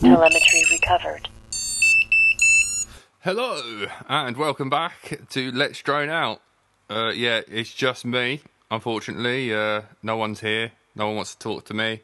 [0.00, 1.28] Telemetry recovered.
[3.20, 6.40] Hello, and welcome back to Let's Drone Out.
[6.88, 8.40] Uh, yeah, it's just me.
[8.70, 10.72] Unfortunately, uh, no one's here.
[10.96, 12.00] No one wants to talk to me.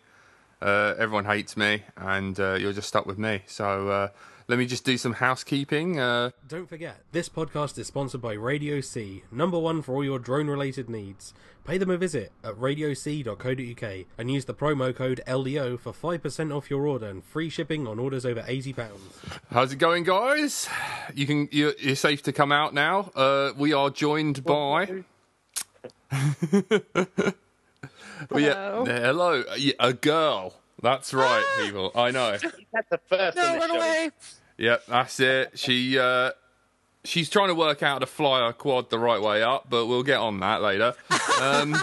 [0.60, 3.40] Uh, everyone hates me, and uh, you're just stuck with me.
[3.46, 4.08] So uh,
[4.48, 5.98] let me just do some housekeeping.
[5.98, 10.18] Uh, Don't forget, this podcast is sponsored by Radio C, number one for all your
[10.18, 11.34] drone related needs.
[11.64, 16.70] Pay them a visit at radioc.co.uk and use the promo code LDO for 5% off
[16.70, 18.88] your order and free shipping on orders over £80.
[19.50, 20.68] how's it going, guys?
[21.12, 21.48] You can.
[21.50, 23.10] You're, you're safe to come out now.
[23.16, 25.04] Uh, we are joined by.
[28.30, 29.44] Well, yeah, hello,
[29.78, 30.54] a girl.
[30.82, 31.90] That's right, people.
[31.94, 32.32] I know.
[32.72, 33.76] That's the first No, on run show.
[33.76, 34.10] away.
[34.58, 35.58] Yep, that's it.
[35.58, 36.30] She uh
[37.04, 39.86] she's trying to work out how to fly her quad the right way up, but
[39.86, 40.94] we'll get on that later.
[41.40, 41.76] Um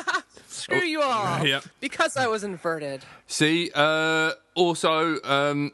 [0.48, 1.46] Screw you all.
[1.46, 1.66] Yep.
[1.80, 3.04] Because I was inverted.
[3.28, 5.72] see, uh also um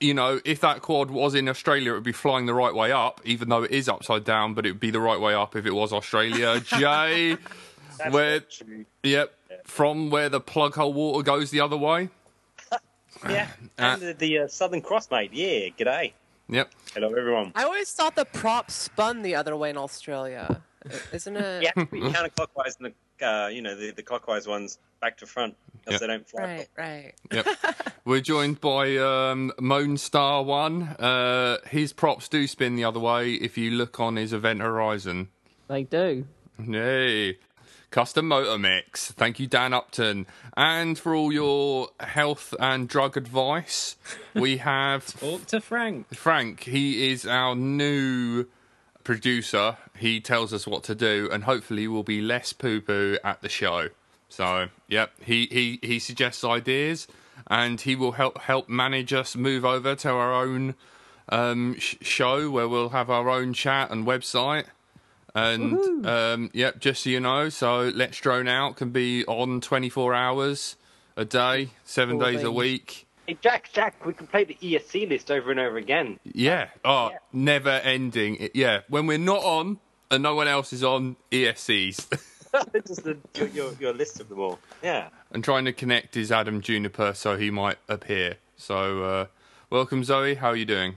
[0.00, 2.90] you know, if that quad was in Australia, it would be flying the right way
[2.92, 5.56] up, even though it is upside down, but it would be the right way up
[5.56, 6.58] if it was Australia.
[6.60, 7.36] Jay,
[7.98, 8.86] That's where, not true.
[9.02, 12.08] yep, from where the plug hole water goes the other way.
[13.28, 15.30] Yeah, and the, the uh, Southern Cross, mate.
[15.32, 16.12] Yeah, g'day.
[16.48, 16.70] Yep.
[16.94, 17.52] Hello, everyone.
[17.54, 20.62] I always thought the prop spun the other way in Australia.
[21.12, 21.62] Isn't it?
[21.62, 25.54] Yeah, we counterclockwise and the uh, you know the, the clockwise ones back to front
[25.84, 26.00] because Yep.
[26.00, 26.42] they don't fly.
[26.42, 27.12] Right, right.
[27.30, 27.46] Yep.
[28.06, 30.82] We're joined by um, Moan Star One.
[30.98, 35.28] Uh, his props do spin the other way if you look on his event horizon.
[35.68, 36.26] They do.
[36.66, 37.38] Yay.
[37.90, 39.10] Custom Motor Mix.
[39.12, 40.26] Thank you, Dan Upton.
[40.56, 43.96] And for all your health and drug advice,
[44.34, 46.14] we have Talk to Frank.
[46.14, 46.62] Frank.
[46.62, 48.46] He is our new
[49.02, 49.76] producer.
[49.98, 53.48] He tells us what to do, and hopefully we'll be less poo poo at the
[53.48, 53.88] show.
[54.28, 57.08] So, yep, he, he, he suggests ideas,
[57.48, 60.76] and he will help help manage us move over to our own
[61.28, 64.66] um, sh- show where we'll have our own chat and website.
[65.34, 70.14] And um, yep, just so you know, so Let's Drone Out can be on 24
[70.14, 70.76] hours
[71.16, 73.06] a day, seven Four days a week.
[73.26, 76.18] Hey, Jack, Jack, we can play the ESC list over and over again.
[76.24, 76.68] Yeah.
[76.84, 78.48] Oh, never ending.
[78.54, 78.80] Yeah.
[78.88, 79.78] When we're not on
[80.10, 82.08] and no one else is on ESCs.
[82.72, 84.58] this is the, your, your your list of them all.
[84.82, 85.10] Yeah.
[85.30, 88.36] and trying to connect is Adam Juniper so he might appear.
[88.56, 89.26] So, uh,
[89.70, 90.34] welcome, Zoe.
[90.34, 90.96] How are you doing?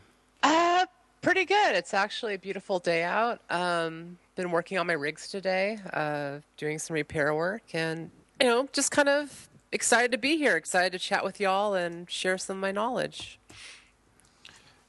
[1.24, 1.76] Pretty good.
[1.76, 3.40] It's actually a beautiful day out.
[3.50, 8.12] Um, been working on my rigs today, uh, doing some repair work, and
[8.42, 10.58] you know, just kind of excited to be here.
[10.58, 13.40] Excited to chat with y'all and share some of my knowledge.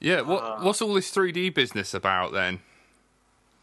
[0.00, 0.22] Yeah.
[0.22, 2.58] What What's all this 3D business about then?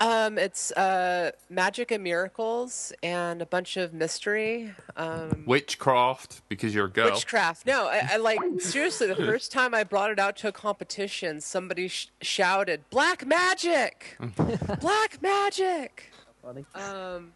[0.02, 4.74] Um, it's uh, magic and miracles and a bunch of mystery.
[4.98, 7.12] Um, Witchcraft, because you're a girl.
[7.12, 7.68] Witchcraft.
[7.68, 9.06] No, I, I like seriously.
[9.06, 14.18] The first time I brought it out to a competition, somebody sh- shouted, "Black magic!
[14.82, 16.12] Black magic!"
[16.42, 16.66] Funny.
[16.74, 17.34] Um,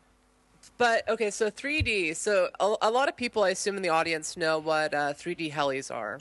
[0.79, 2.15] but okay, so 3D.
[2.15, 5.51] So a, a lot of people, I assume, in the audience know what uh, 3D
[5.51, 6.19] helis are,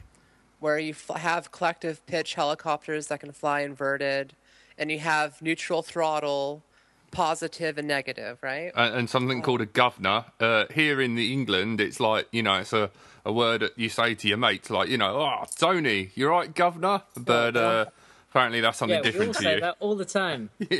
[0.60, 4.34] where you f- have collective pitch helicopters that can fly inverted,
[4.78, 6.62] and you have neutral throttle,
[7.10, 8.72] positive and negative, right?
[8.74, 10.24] and, and something called a governor.
[10.40, 12.90] Uh, here in the England, it's like you know, it's a,
[13.24, 16.54] a word that you say to your mates, like you know, oh Tony, you're right,
[16.54, 17.02] governor.
[17.16, 17.86] But uh,
[18.30, 19.60] apparently, that's something Yeah, we all different to say you.
[19.60, 20.50] that all the time.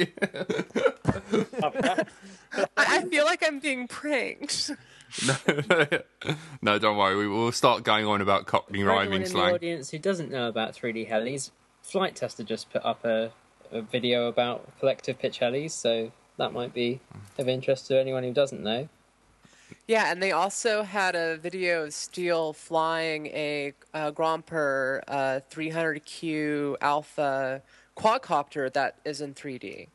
[2.53, 4.71] I, I feel like I'm being pranked.
[6.63, 7.17] no, don't worry.
[7.17, 10.31] We will start going on about Cockney For anyone rhyming in the audience who doesn't
[10.31, 11.51] know about 3D helis,
[11.83, 13.31] Flight Tester just put up a,
[13.75, 17.01] a video about collective pitch helis, so that might be
[17.39, 18.89] of interest to anyone who doesn't know.
[19.87, 26.77] Yeah, and they also had a video of Steele flying a, uh Graupner uh, 300Q
[26.81, 27.61] Alpha
[27.97, 29.89] quadcopter that is in 3D,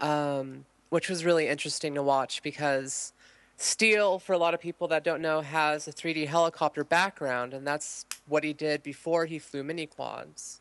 [0.00, 3.12] um, which was really interesting to watch because
[3.56, 7.66] Steele, for a lot of people that don't know, has a 3D helicopter background, and
[7.66, 10.60] that's what he did before he flew mini quads.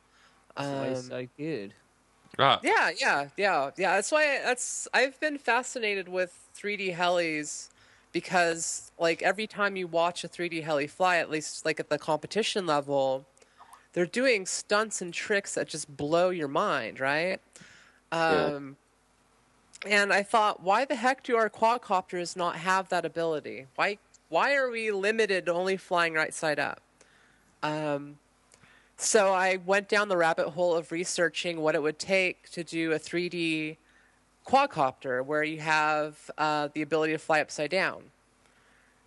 [0.55, 1.73] That's why it's Um, so good.
[2.37, 3.96] Ah, Yeah, yeah, yeah, yeah.
[3.96, 7.70] That's why that's I've been fascinated with 3D helis
[8.11, 11.99] because like every time you watch a 3D heli fly, at least like at the
[11.99, 13.26] competition level,
[13.93, 17.40] they're doing stunts and tricks that just blow your mind, right?
[18.11, 18.78] Um,
[19.85, 23.67] and I thought, why the heck do our quadcopters not have that ability?
[23.76, 23.97] Why
[24.29, 26.81] why are we limited to only flying right side up?
[27.64, 28.17] Um,
[28.97, 32.91] so I went down the rabbit hole of researching what it would take to do
[32.93, 33.77] a 3D
[34.47, 38.11] quadcopter where you have uh, the ability to fly upside down.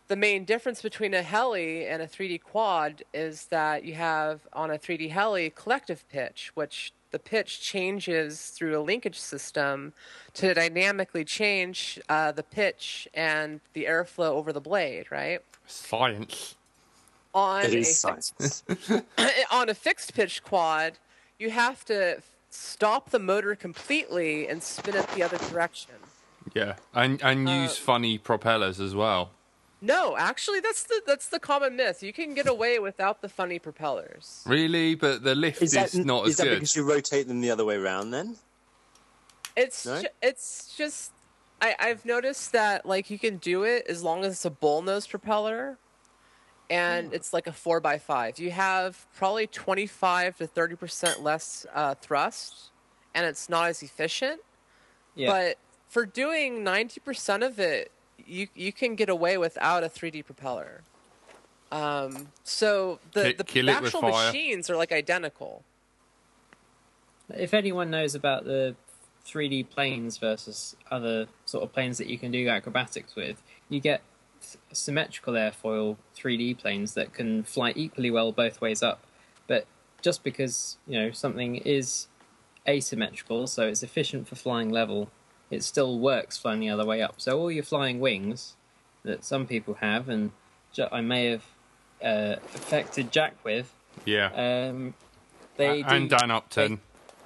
[0.08, 4.70] the main difference between a heli and a 3D quad is that you have on
[4.70, 9.92] a 3D heli collective pitch, which the pitch changes through a linkage system
[10.34, 15.40] to dynamically change uh, the pitch and the airflow over the blade, right?
[15.66, 16.56] Science.
[17.34, 18.64] On It a is science.
[19.50, 20.94] on a fixed pitch quad,
[21.38, 25.94] you have to stop the motor completely and spin it the other direction.
[26.54, 29.30] Yeah, and and Uh, use funny propellers as well.
[29.80, 32.02] No, actually, that's the that's the common myth.
[32.02, 34.42] You can get away without the funny propellers.
[34.46, 36.54] Really, but the lift is, Is that not is as that good.
[36.54, 38.36] because you rotate them the other way around then?
[39.56, 40.00] It's No?
[40.02, 41.12] ju- it's just
[41.60, 45.08] I I've noticed that like you can do it as long as it's a bullnose
[45.08, 45.78] propeller,
[46.70, 48.38] and it's like a four by five.
[48.38, 52.70] You have probably twenty five to thirty percent less uh, thrust,
[53.14, 54.40] and it's not as efficient.
[55.14, 55.30] Yeah.
[55.30, 57.90] But for doing ninety percent of it,
[58.24, 60.82] you you can get away without a three D propeller.
[61.70, 65.64] Um, so the Ki- the kill actual machines are like identical.
[67.30, 68.74] If anyone knows about the
[69.26, 74.00] 3D planes versus other sort of planes that you can do acrobatics with, you get
[74.72, 79.04] symmetrical airfoil 3D planes that can fly equally well both ways up.
[79.46, 79.66] But
[80.02, 82.08] just because you know something is
[82.68, 85.10] asymmetrical, so it's efficient for flying level,
[85.50, 87.14] it still works flying the other way up.
[87.20, 88.56] So all your flying wings
[89.04, 90.30] that some people have, and
[90.92, 91.44] I may have
[92.02, 93.72] uh, affected Jack with,
[94.04, 94.26] yeah,
[94.70, 94.94] um,
[95.56, 96.80] they A- and do- Dan Upton.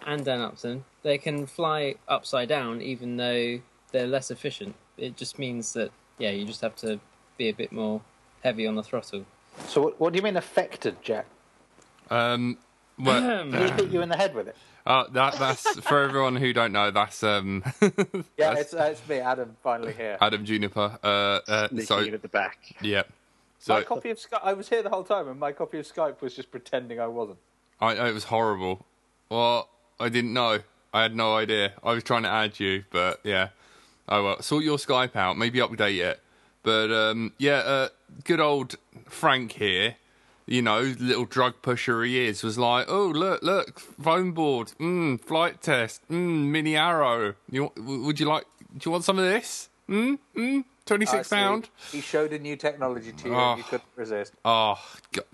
[0.07, 3.61] and Dan Upton, they can fly upside down even though
[3.91, 4.75] they're less efficient.
[4.97, 7.01] It just means that yeah, you just have to
[7.37, 8.01] be a bit more
[8.43, 9.25] heavy on the throttle.
[9.69, 11.27] So what, what do you mean affected, Jack?
[12.11, 12.59] Um,
[12.99, 14.57] well, Did he hit you in the head with it?
[14.85, 16.91] uh, that that's for everyone who don't know.
[16.91, 17.95] That's um, Yeah,
[18.55, 20.19] that's it's, uh, it's me, Adam, finally here.
[20.21, 20.99] Adam Juniper.
[21.03, 21.07] Uh,
[21.49, 22.77] uh, so at the back.
[22.81, 23.03] yeah,
[23.59, 25.79] So, my so copy of Skype, I was here the whole time, and my copy
[25.79, 27.39] of Skype was just pretending I wasn't.
[27.81, 28.85] I, it was horrible.
[29.29, 29.69] Well,
[29.99, 30.59] I didn't know.
[30.93, 31.73] I had no idea.
[31.83, 33.49] I was trying to add you, but yeah.
[34.09, 35.39] Oh well, sort your Skype out.
[35.39, 36.21] Maybe update it.
[36.63, 37.89] But um, yeah, uh,
[38.25, 38.77] good old
[39.09, 39.97] Frank here.
[40.47, 42.43] You know, little drug pusher he is.
[42.43, 47.35] Was like, oh look, look, foam board, mm, Flite Test, mm, mini arrow.
[47.51, 48.45] You w- would you like?
[48.77, 49.69] Do you want some of this?
[49.89, 51.37] Mm, mm, twenty I six see.
[51.37, 51.69] pound.
[51.93, 53.51] He showed a new technology to you, Oh.
[53.53, 54.33] and you couldn't resist.
[54.45, 54.79] Oh,
[55.13, 55.25] God.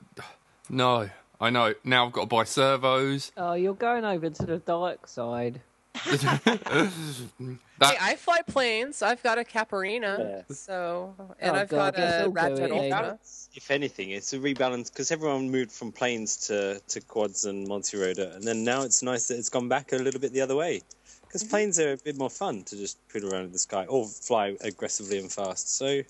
[0.69, 1.09] no.
[1.41, 1.73] I know.
[1.85, 3.31] Now I've got to buy servos.
[3.37, 5.61] Oh, you're going over to the dark side.
[7.79, 9.03] That, Hey, I fly planes.
[9.03, 10.55] I've got a Caparina, Yeah.
[10.55, 12.91] so and Oh, I've God, got a all Rat go Tat it, eh?
[12.97, 13.19] Ultra.
[13.55, 18.33] If anything, it's a rebalance because everyone moved from planes to, to quads and multi-rotor,
[18.35, 20.83] and then now it's nice that it's gone back a little bit the other way.
[21.23, 24.07] Because planes are a bit more fun to just put around in the sky or
[24.07, 25.77] fly aggressively and fast.
[25.77, 26.01] So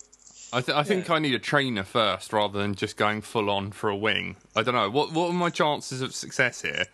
[0.53, 3.73] I, th- I think I need a trainer first rather than just going full on
[3.73, 4.37] for a wing.
[4.55, 4.89] I don't know.
[4.89, 6.85] What what are my chances of success here?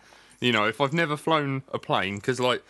[0.41, 2.63] You know, if I've never flown a plane, because like,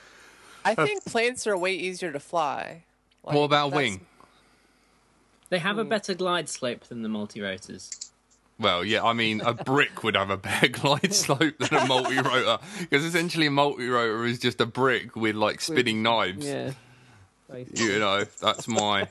[0.65, 2.83] I think planes are way easier to fly.
[3.23, 4.05] Like, what about that's- wing?
[5.49, 5.89] They have a hmm.
[5.89, 7.91] better glide slope than the multi-rotors.
[8.57, 12.57] Well, yeah, I mean, a brick would have a better glide slope than a multi-rotor,
[12.79, 16.45] because essentially a multi-rotor is just a brick with like spinning knives.
[16.47, 16.71] Yeah.
[17.49, 17.85] Basically.
[17.85, 19.07] You know, that's my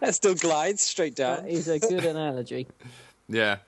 [0.00, 1.44] that still glides straight down.
[1.44, 2.66] That is a good analogy.
[3.28, 3.58] yeah.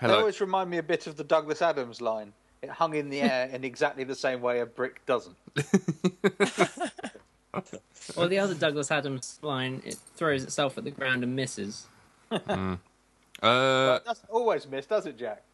[0.00, 2.32] They always remind me a bit of the Douglas Adams line.
[2.62, 5.36] It hung in the air in exactly the same way a brick doesn't.
[8.16, 11.86] Or the other Douglas Adams line, it throws itself at the ground and misses.
[13.40, 15.44] Uh, But that's always miss, does it, Jack?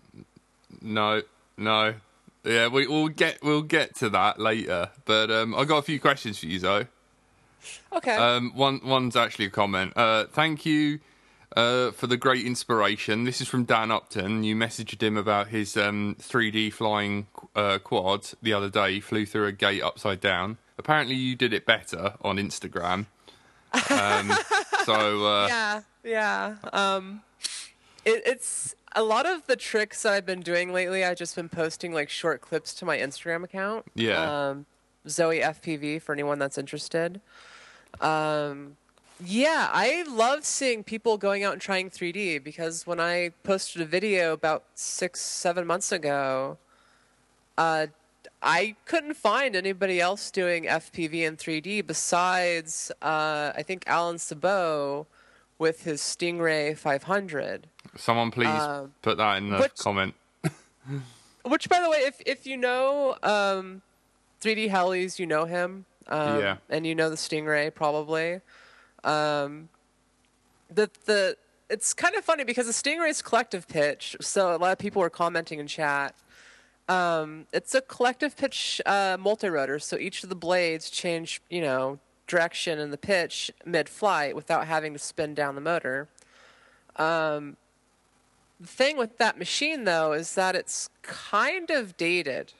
[0.81, 1.21] no,
[1.59, 1.95] no.
[2.43, 4.89] Yeah, we, we'll get we'll get to that later.
[5.05, 6.87] But um, I got a few questions for you, Zoe.
[7.93, 8.17] Okay.
[8.17, 9.93] Um, one one's actually a comment.
[9.97, 11.01] Uh, thank you
[11.55, 13.25] uh, for the great inspiration.
[13.25, 14.45] This is from Dan Upton.
[14.45, 18.95] You messaged him about his um, 3D flying uh, quad the other day.
[18.95, 20.59] He flew through a gate upside down.
[20.79, 23.07] Apparently, you did it better on Instagram.
[23.91, 24.33] Um,
[24.85, 26.57] so uh, yeah, yeah.
[26.73, 27.23] Um,
[28.05, 31.05] it, it's a lot of the tricks that I've been doing lately.
[31.05, 33.87] I've just been posting like short clips to my Instagram account.
[33.95, 34.49] Yeah.
[34.49, 34.67] Um,
[35.09, 37.21] Zoe FPV for anyone that's interested.
[38.01, 38.77] Um,
[39.25, 43.87] yeah, I love seeing people going out and trying 3D because when I posted a
[43.87, 46.59] video about six, seven months ago,
[47.57, 47.87] uh,
[48.43, 55.07] I couldn't find anybody else doing FPV in 3D besides, uh, I think, Alan Szabo
[55.59, 57.69] with his Stingray 500.
[57.97, 60.15] someone please Um, put that in the which- comment.
[61.45, 63.83] Which, by the way, if if you know um,
[64.43, 65.85] 3D helis, you know him.
[66.09, 66.57] Um, Yeah.
[66.71, 68.41] And you know the Stingray probably.
[69.05, 69.69] Um,
[70.75, 71.37] the the
[71.71, 74.17] it's kind of funny because the Stingray's collective pitch.
[74.21, 76.15] So a lot of people were commenting in chat.
[76.89, 81.99] Um, it's a collective pitch uh, multi-rotor, so each of the blades change, you know,
[82.27, 86.09] direction in the pitch mid-flight without having to spin down the motor.
[86.97, 87.57] Um,
[88.61, 92.53] the thing with that machine, though, is that it's kind of dated.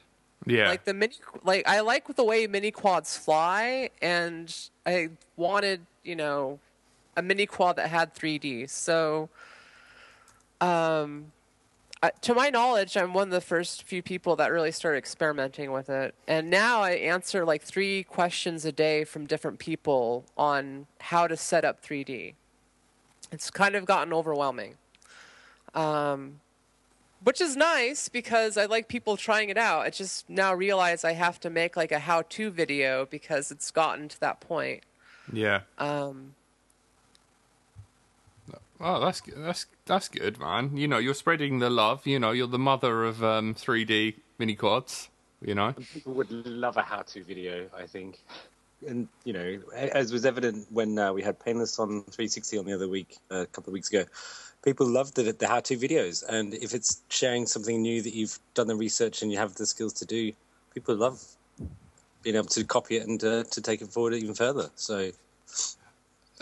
[0.47, 0.69] Yeah.
[0.69, 4.53] Like the mini, like I like the way mini quads fly, and
[4.85, 6.59] I wanted, you know,
[7.17, 8.69] a mini quad that had 3D.
[8.69, 9.29] So,
[10.61, 11.31] um,
[12.03, 15.71] uh, to my knowledge, I'm one of the first few people that really started experimenting
[15.71, 20.85] with it, and now I answer like three questions a day from different people on
[20.99, 22.35] how to set up 3D.
[23.31, 24.75] It's kind of gotten overwhelming.
[25.73, 26.41] Um,
[27.23, 29.81] which is nice because I like people trying it out.
[29.81, 34.07] I just now realize I have to make like a how-to video because it's gotten
[34.09, 34.83] to that point.
[35.31, 35.61] Yeah.
[35.77, 36.35] Um,
[38.79, 40.75] Oh, that's that's that's good, man.
[40.75, 42.05] You know, you're spreading the love.
[42.05, 45.09] You know, you're the mother of um, 3D mini quads.
[45.41, 45.73] You know.
[45.93, 48.19] People would love a how-to video, I think.
[48.87, 52.73] And you know, as was evident when uh, we had Painless on 360 on the
[52.73, 54.03] other week, uh, a couple of weeks ago,
[54.63, 56.27] people love the, the how-to videos.
[56.27, 59.65] And if it's sharing something new that you've done the research and you have the
[59.65, 60.33] skills to do,
[60.73, 61.23] people love
[62.25, 64.69] being able to copy it and uh, to take it forward even further.
[64.75, 65.11] So,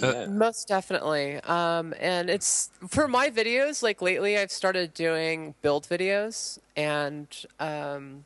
[0.02, 0.25] Uh, yeah.
[0.25, 1.36] Most definitely.
[1.42, 7.28] Um, and it's for my videos, like lately, I've started doing build videos, and
[7.60, 8.25] um,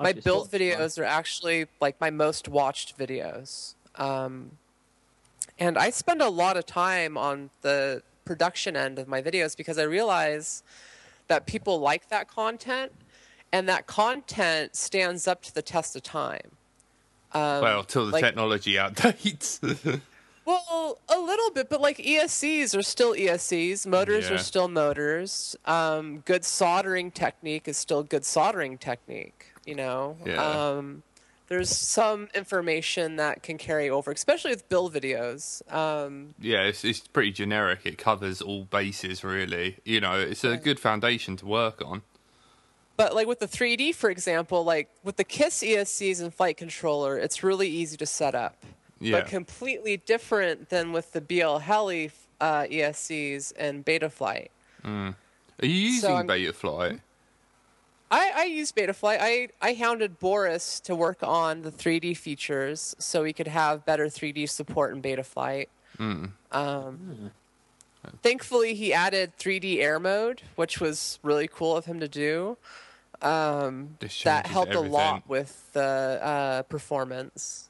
[0.00, 3.74] my build videos are actually like my most watched videos.
[3.96, 4.52] Um,
[5.58, 9.78] and I spend a lot of time on the production end of my videos because
[9.78, 10.62] I realize
[11.28, 12.92] that people like that content,
[13.52, 16.52] and that content stands up to the test of time.
[17.34, 20.00] Um, well, till the like- technology outdates.
[20.44, 23.86] Well, a little bit, but like ESCs are still ESCs.
[23.86, 24.34] Motors Yeah.
[24.34, 25.54] are still motors.
[25.66, 29.46] Um, good soldering technique is still good soldering technique.
[29.64, 30.16] You know.
[30.26, 30.42] Yeah.
[30.42, 31.04] Um,
[31.46, 35.62] there's some information that can carry over, especially with build videos.
[35.72, 37.80] Um, yeah, it's it's pretty generic.
[37.84, 39.76] It covers all bases, really.
[39.84, 42.02] You know, it's a good foundation to work on.
[42.96, 47.16] But like with the 3D, for example, like with the KISS ESCs and flight controller,
[47.18, 48.56] it's really easy to set up.
[49.00, 49.20] Yeah.
[49.20, 54.48] But completely different than with the BL Heli uh, ESCs and Betaflight.
[54.84, 55.14] Are
[55.62, 57.00] you using So I'm- Betaflight?
[58.10, 59.18] I, I use Betaflight.
[59.22, 64.04] I, I hounded Boris to work on the 3D features so we could have better
[64.06, 65.68] 3D support in Betaflight.
[65.98, 67.30] Um,
[68.22, 72.56] Thankfully, he added 3D air mode, which was really cool of him to do.
[73.20, 77.68] Um, that helped a lot with the uh, performance.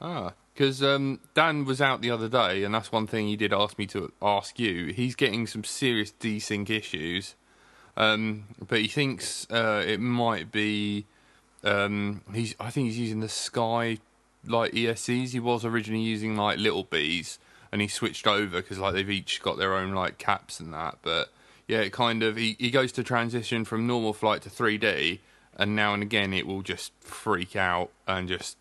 [0.00, 3.52] Ah, because um, Dan was out the other day, and that's one thing he did
[3.52, 4.86] ask me to ask you.
[4.86, 7.34] He's getting some serious desync issues,
[7.96, 11.06] um, but he thinks uh, it might be.
[11.62, 13.98] Um, he's, I think he's using the Sky
[14.46, 15.30] like ESCs.
[15.30, 17.38] He was originally using like Little Bees,
[17.74, 20.98] and he switched over because like they've each got their own like caps and that.
[21.02, 21.30] But
[21.66, 25.18] yeah, it kind of he, he goes to transition from normal flight to 3D,
[25.56, 28.56] and now and again it will just freak out and just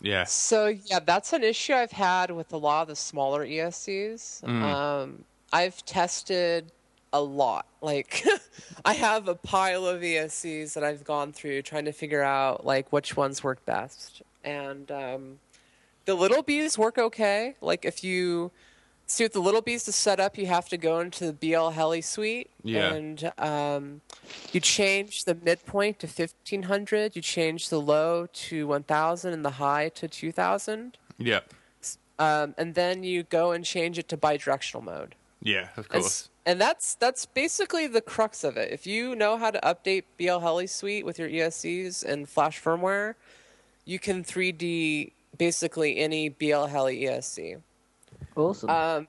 [0.00, 0.22] yeah.
[0.22, 4.48] So yeah, that's an issue I've had with a lot of the smaller ESCs.
[4.48, 6.70] Um, I've tested
[7.12, 7.66] a lot.
[7.80, 8.24] Like
[8.84, 12.92] I have a pile of ESCs that I've gone through trying to figure out like
[12.92, 14.22] which ones work best.
[14.44, 15.38] And um,
[16.04, 17.56] the little bees work okay.
[17.60, 18.50] Like if you
[19.06, 21.70] see with the little bees to set up, you have to go into the BL
[21.70, 22.92] Heli suite Yeah.
[22.94, 24.00] and um,
[24.52, 27.14] you change the midpoint to 1500.
[27.16, 30.96] You change the low to 1000 and the high to 2000.
[31.18, 31.40] Yeah,
[32.18, 35.14] Um, and then you go and change it to bidirectional mode.
[35.42, 36.06] yeah, of course.
[36.06, 38.70] s- and that's that's basically the crux of it.
[38.72, 43.14] If you know how to update BL Heli Suite with your ESCs and Flash firmware,
[43.86, 47.60] you can 3D basically any BL Heli ESC.
[48.36, 48.70] Awesome.
[48.70, 49.08] Um,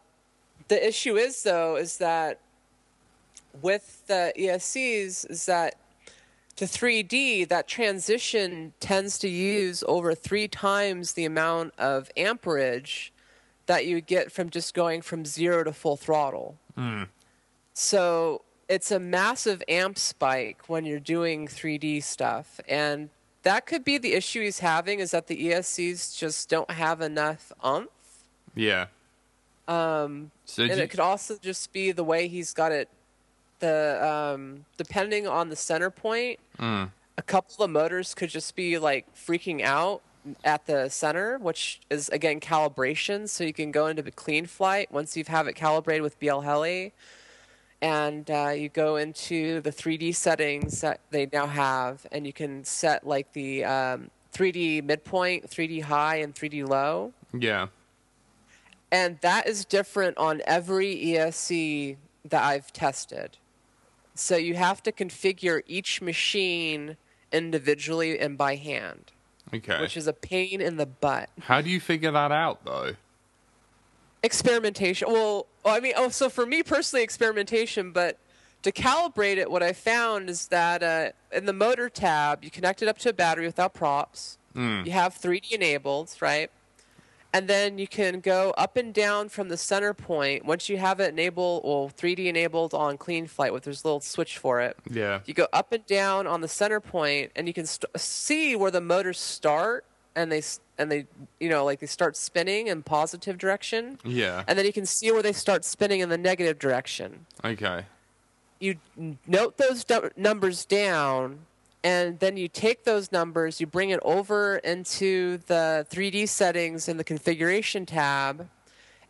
[0.67, 2.39] the issue is though is that
[3.62, 5.75] with the ESCs is that
[6.55, 13.12] to 3D that transition tends to use over three times the amount of amperage
[13.65, 16.58] that you get from just going from zero to full throttle.
[17.74, 23.10] So it's a massive amp spike when you're doing 3D stuff, and
[23.46, 27.52] that could be the issue he's having is that the ESCs just don't have enough
[27.64, 27.90] umph.
[28.56, 28.88] yeah.
[29.68, 32.88] Um, So and you- it could also just be the way he's got it.
[33.60, 36.92] The um, depending on the center point, Mm.
[37.18, 40.02] a couple of motors could just be like freaking out
[40.44, 43.28] at the center, which is again calibration.
[43.30, 46.94] So you can go into the Cleanflight once you have it calibrated with BL Heli.
[47.86, 52.63] And uh, you go into the 3D settings that they now have, and you can
[52.63, 57.13] set like the um, 3D midpoint, 3D high, and 3D low.
[57.32, 57.68] Yeah.
[58.92, 63.38] And that is different on every ESC that I've tested.
[64.15, 66.98] So you have to configure each machine
[67.32, 69.12] individually and by hand,
[69.54, 69.80] Okay.
[69.80, 71.30] which is a pain in the butt.
[71.42, 72.96] How do you figure that out though?
[74.24, 75.08] experimentation.
[75.12, 77.92] Well, I mean, oh, so for me personally, experimentation.
[77.92, 78.18] But
[78.64, 82.82] to calibrate it, what I found is that uh, in the motor tab, you connect
[82.82, 84.38] it up to a battery without props.
[84.86, 86.50] You have 3D enabled, right?
[87.34, 90.46] And then you can go up and down from the center point.
[90.46, 94.38] Once you have it enabled, well, 3D enabled on Cleanflight, with there's a little switch
[94.38, 94.78] for it.
[94.90, 95.20] Yeah.
[95.26, 98.72] You go up and down on the center point, and you can st- see where
[98.72, 99.84] the motors start,
[100.16, 100.42] and they
[100.78, 101.06] and they
[101.40, 104.44] you know like they start spinning in positive direction, Yeah.
[104.48, 107.26] and then you can see where they start spinning in the negative direction.
[107.44, 107.86] Okay.
[108.60, 108.76] You
[109.28, 111.40] note those numbers down,
[111.84, 116.96] and then you take those numbers, you bring it over into the 3D settings in
[116.98, 118.48] the configuration tab,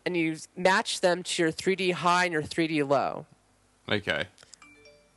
[0.05, 3.27] and you match them to your 3D high and your 3D low.
[3.87, 4.25] Okay.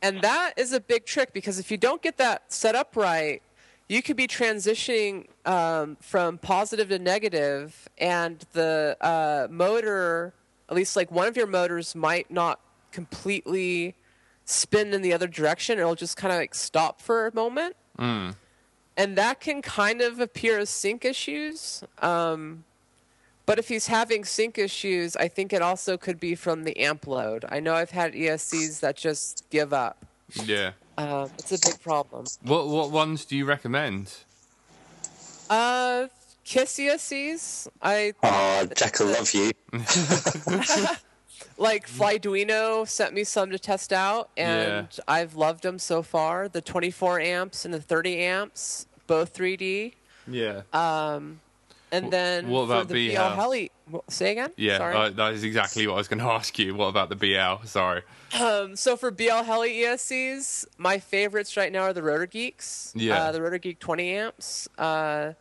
[0.01, 3.41] And that is a big trick because if you don't get that set up right,
[3.89, 10.33] you could be transitioning um, from positive to negative, and the uh, motor,
[10.69, 12.59] at least like one of your motors, might not
[12.91, 13.95] completely
[14.45, 15.79] spin in the other direction.
[15.79, 17.75] It'll just kind of like stop for a moment.
[17.97, 18.35] Mm.
[18.95, 21.83] And that can kind of appear as sync issues.
[21.99, 22.65] Um,
[23.45, 27.07] but if he's having sync issues, I think it also could be from the amp
[27.07, 27.45] load.
[27.49, 30.05] I know I've had ESCs that just give up.
[30.45, 30.73] Yeah.
[30.99, 32.25] Um, it's a big problem.
[32.43, 34.13] What what ones do you recommend?
[35.49, 36.07] Uh,
[36.43, 37.69] Kiss ESCs.
[37.81, 39.51] I Oh, Jack, I love you.
[41.57, 46.49] like Flyduino sent me some to test out, and I've loved them so far.
[46.49, 49.93] The 24 amps and the 30 amps, both 3D.
[50.27, 50.63] Yeah.
[50.73, 51.39] Um,
[51.91, 53.15] and then what for about the BL?
[53.15, 53.71] BL Heli,
[54.09, 54.51] say again.
[54.57, 54.77] yeah.
[54.77, 54.95] Sorry.
[54.95, 56.75] Uh, that is exactly what I was going to ask you.
[56.75, 57.65] What about the BL?
[57.65, 58.03] Sorry.
[58.39, 62.93] Um, so for BL Heli ESCs, my favorites right now are the Rotor Geeks.
[62.95, 63.23] Yeah.
[63.23, 64.69] Uh, the Rotor Geek 20 amps.
[64.77, 65.33] Uh,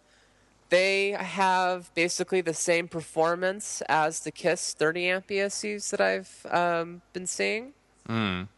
[0.71, 7.03] they have basically the same performance as the Kiss 30 amp ESCs that I've um,
[7.13, 7.73] been seeing.
[8.09, 8.49] Mm.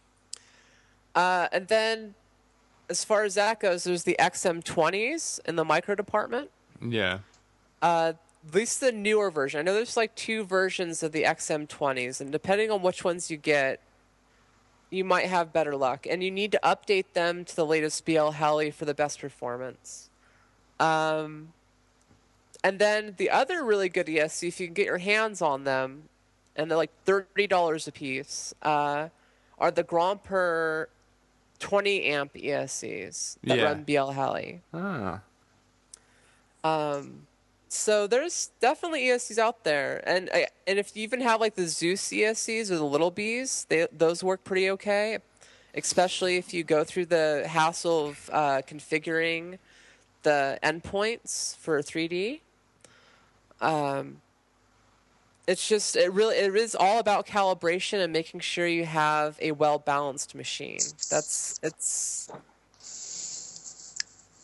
[1.14, 2.14] Uh, and then,
[2.88, 6.50] as far as that goes, there's the XM20s in the micro department.
[6.80, 7.18] Yeah.
[7.82, 8.12] Uh,
[8.48, 9.60] at least the newer version.
[9.60, 13.36] I know there's like two versions of the XM20s, and depending on which ones you
[13.36, 13.80] get,
[14.90, 16.06] you might have better luck.
[16.08, 20.08] And you need to update them to the latest BL Heli for the best performance.
[20.78, 21.52] Um,
[22.64, 26.04] and then the other really good ESC, if you can get your hands on them,
[26.56, 29.08] and they're like thirty dollars a piece, uh,
[29.58, 30.86] are the Graupner
[31.58, 33.64] 20 amp ESCs that Yeah.
[33.64, 34.60] run BL Heli.
[34.72, 35.20] Ah.
[36.64, 37.26] Um,
[37.72, 40.28] so there's definitely ESCs out there, and
[40.66, 44.24] and if you even have like the Zeus ESCs or the Little Bees, they those
[44.24, 45.18] work pretty okay,
[45.76, 49.58] especially if you go through the hassle of uh, configuring
[50.24, 52.40] the endpoints for 3D.
[53.60, 54.20] Um,
[55.46, 59.52] it's just it really it is all about calibration and making sure you have a
[59.52, 60.80] well balanced machine.
[61.08, 62.30] That's it's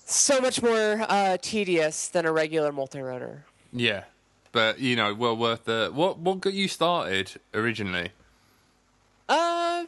[0.07, 3.45] so much more uh, tedious than a regular multi-rotor.
[3.73, 4.05] Yeah.
[4.53, 5.90] But you know, well worth the.
[5.92, 8.12] What what got you started originally?
[9.29, 9.85] Uh,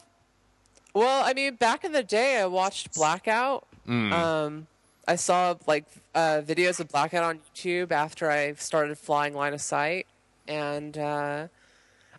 [0.92, 3.66] well, I mean, back in the day, I watched Blackout.
[3.88, 4.66] Um,
[5.07, 9.62] I saw like uh, videos of Blackout on YouTube after I started flying line of
[9.62, 10.07] sight,
[10.46, 11.48] and uh,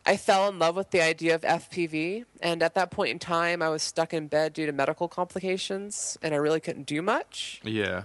[0.05, 2.25] I fell in love with the idea of FPV.
[2.41, 6.17] And at that point in time, I was stuck in bed due to medical complications,
[6.21, 7.61] and I really couldn't do much.
[7.63, 8.03] Yeah.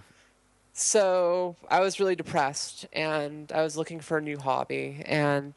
[0.75, 5.55] So I was really depressed and I was looking for a new hobby and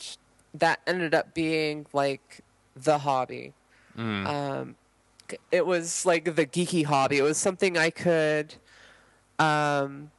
[0.53, 2.41] that ended up being like
[2.75, 3.53] the hobby.
[3.97, 4.75] Um,
[5.51, 7.17] it was like the geeky hobby.
[7.17, 8.53] It was something I could
[9.39, 10.11] um,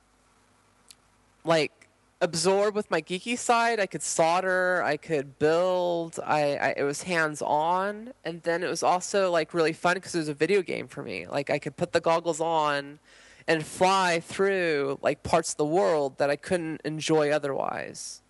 [1.45, 1.78] like
[2.21, 3.81] absorb with my geeky side.
[3.81, 6.19] I could solder, I could build.
[6.25, 10.15] I, I it was hands on, and then it was also like really fun because
[10.15, 11.27] it was a video game for me.
[11.27, 12.99] Like I could put the goggles on
[13.47, 18.21] and fly through like parts of the world that I couldn't enjoy otherwise.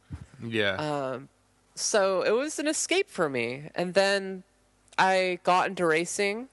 [0.43, 0.77] Yeah.
[0.77, 1.29] Um,
[1.75, 3.71] so it was an escape for me.
[3.75, 4.45] And then
[4.97, 6.49] I got into racing.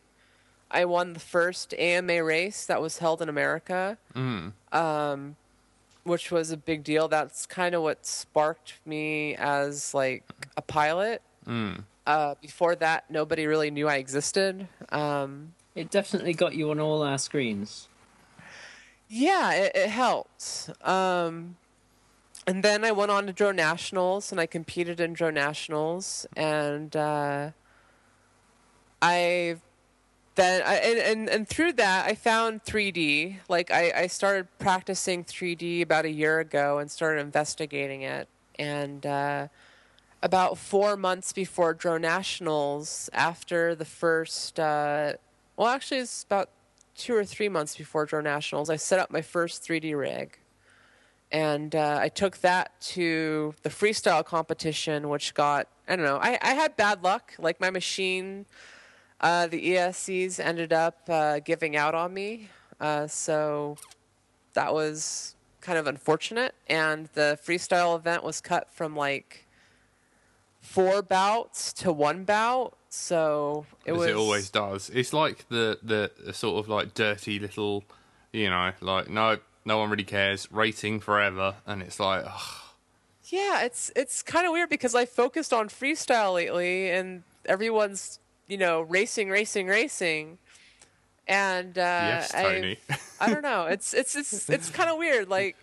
[0.72, 4.52] I won the first AMA race that was held in America, mm.
[4.72, 5.36] um,
[6.06, 7.08] which was a big deal.
[7.10, 10.24] That's kind of what sparked me as like
[10.56, 11.22] a pilot.
[11.46, 11.84] Mm.
[12.08, 14.68] Uh, before that, nobody really knew I existed.
[14.90, 17.90] Um, It definitely got you on all our screens.
[19.10, 20.70] yeah, it, it helped.
[20.84, 21.58] Um,
[22.48, 26.96] and then I went on to Drone Nationals, and I competed in Drone Nationals, and
[26.96, 27.50] uh,
[29.02, 29.58] I
[30.36, 33.38] then I, and, and and through that I found 3D.
[33.50, 38.28] Like I, I started practicing 3D about a year ago and started investigating it.
[38.58, 39.48] And uh,
[40.22, 45.14] about four months before Drone Nationals, after the first, uh,
[45.56, 46.50] well, actually it's about
[46.96, 50.40] two or three months before Drone Nationals, I set up my first 3D rig.
[51.32, 56.18] And uh, I took that to the freestyle competition, which got I don't know.
[56.18, 57.34] I, I had bad luck.
[57.38, 58.46] Like my machine
[59.26, 62.48] uh, the ESCs ended up uh, giving out on me,
[62.80, 63.76] uh, so
[64.54, 66.54] that was kind of unfortunate.
[66.68, 69.48] And the freestyle event was cut from like
[70.62, 74.08] four bouts to one bout, so it as was.
[74.10, 74.92] it always does.
[74.94, 77.84] It's like the, the the sort of like dirty little,
[78.32, 82.62] you know, like no no one really cares, rating forever, and it's like, ugh,
[83.24, 88.58] Yeah, it's it's kind of weird because I focused on freestyle lately, and everyone's you
[88.58, 90.38] know racing, racing, racing,
[91.28, 92.78] and uh, yes, Tony.
[92.90, 93.66] I, I don't know.
[93.66, 95.30] It's it's it's it's kind of weird.
[95.30, 95.56] Like,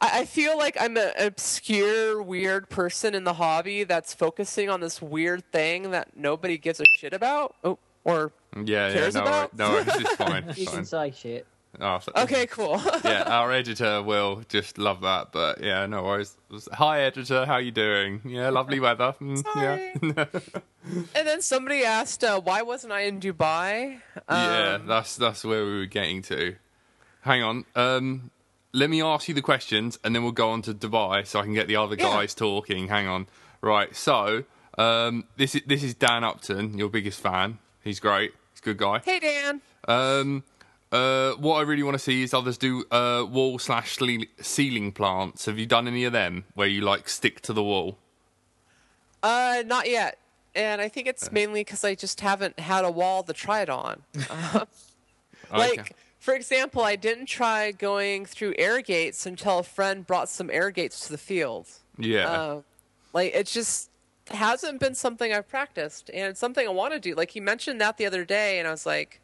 [0.00, 4.80] I, I feel like I'm an obscure, weird person in the hobby that's focusing on
[4.80, 7.54] this weird thing that nobody gives a shit about.
[7.64, 9.56] Oh, or yeah, yeah, cares no, about?
[9.56, 10.44] no, it's just fine.
[10.44, 11.46] You It's can say shit.
[11.80, 12.80] Oh, okay, cool.
[13.04, 16.36] yeah, our editor will just love that, but yeah, no worries.
[16.72, 18.20] Hi, editor, how you doing?
[18.24, 19.14] Yeah, lovely weather.
[19.20, 20.24] Mm, yeah,
[21.14, 24.00] and then somebody asked, uh, "Why wasn't I in Dubai?"
[24.30, 26.56] yeah, Um, that's that's where we were getting to.
[27.22, 28.30] Hang on, um,
[28.72, 31.42] let me ask you the questions, and then we'll go on to Dubai, so I
[31.44, 32.04] can get the other Yeah.
[32.04, 32.88] guys talking.
[32.88, 33.26] Hang on,
[33.60, 33.94] right?
[33.94, 34.44] So,
[34.78, 37.58] um, this is this is Dan Upton, your biggest fan.
[37.84, 38.32] He's great.
[38.52, 39.00] He's a good guy.
[39.04, 39.60] Hey, Dan.
[39.86, 40.44] Um,
[40.92, 43.98] uh, what I really want to see is others do uh, wall slash
[44.40, 45.46] ceiling plants.
[45.46, 47.98] Have you done any of them where you like stick to the wall?
[49.22, 50.18] Uh, not yet.
[50.54, 53.68] And I think it's mainly because I just haven't had a wall to try it
[53.70, 54.02] on.
[55.50, 55.92] Uh, like, Okay.
[56.18, 60.70] for example, I didn't try going through air gates until a friend brought some air
[60.70, 61.68] gates to the field.
[61.96, 62.60] yeah, Uh,
[63.14, 63.88] like, it just
[64.30, 67.14] hasn't been something I've practiced, and it's something I want to do.
[67.14, 69.20] Like, he mentioned that the other day, and I was like,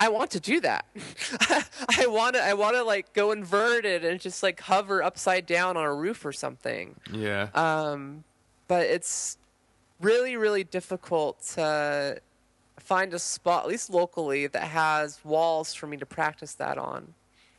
[0.00, 0.84] I want to do that.
[1.98, 5.76] I want to, I want to like go inverted and just like hover upside down
[5.76, 7.48] on a roof or something yeah.
[7.54, 8.24] um,
[8.68, 9.38] but it's
[10.00, 12.20] really really difficult to
[12.78, 17.14] find a spot at least locally that has walls for me to practice that on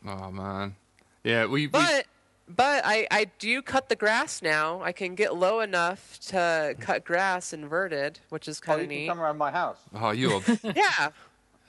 [0.06, 0.76] oh man,
[1.24, 1.46] yeah.
[1.46, 2.06] We, we but
[2.48, 7.06] but I, I do cut the grass now i can get low enough to cut
[7.06, 9.78] grass inverted which is Oh, kind you of can neat come around my house.
[9.96, 11.10] oh, you're yeah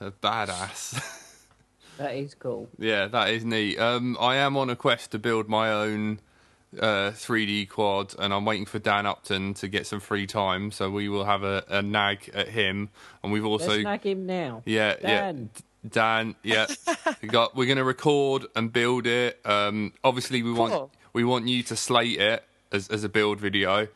[0.01, 1.03] a badass.
[1.99, 2.69] That is cool.
[2.79, 3.79] yeah, that is neat.
[3.79, 6.21] Um, I am on a quest to build my own
[6.79, 10.91] uh 3D quad, and I'm waiting for Dan Upton to get some free time, so
[10.91, 12.91] we will have a, a nag at him,
[13.23, 14.63] and we've also Let's snag him now.
[14.67, 15.49] Yeah, Dan.
[15.55, 15.89] yeah.
[15.89, 16.67] Dan, yeah.
[17.23, 19.41] we got we're gonna record and build it.
[19.47, 20.91] Um obviously we want Cool.
[21.15, 23.89] we want you to slate it as as a build video.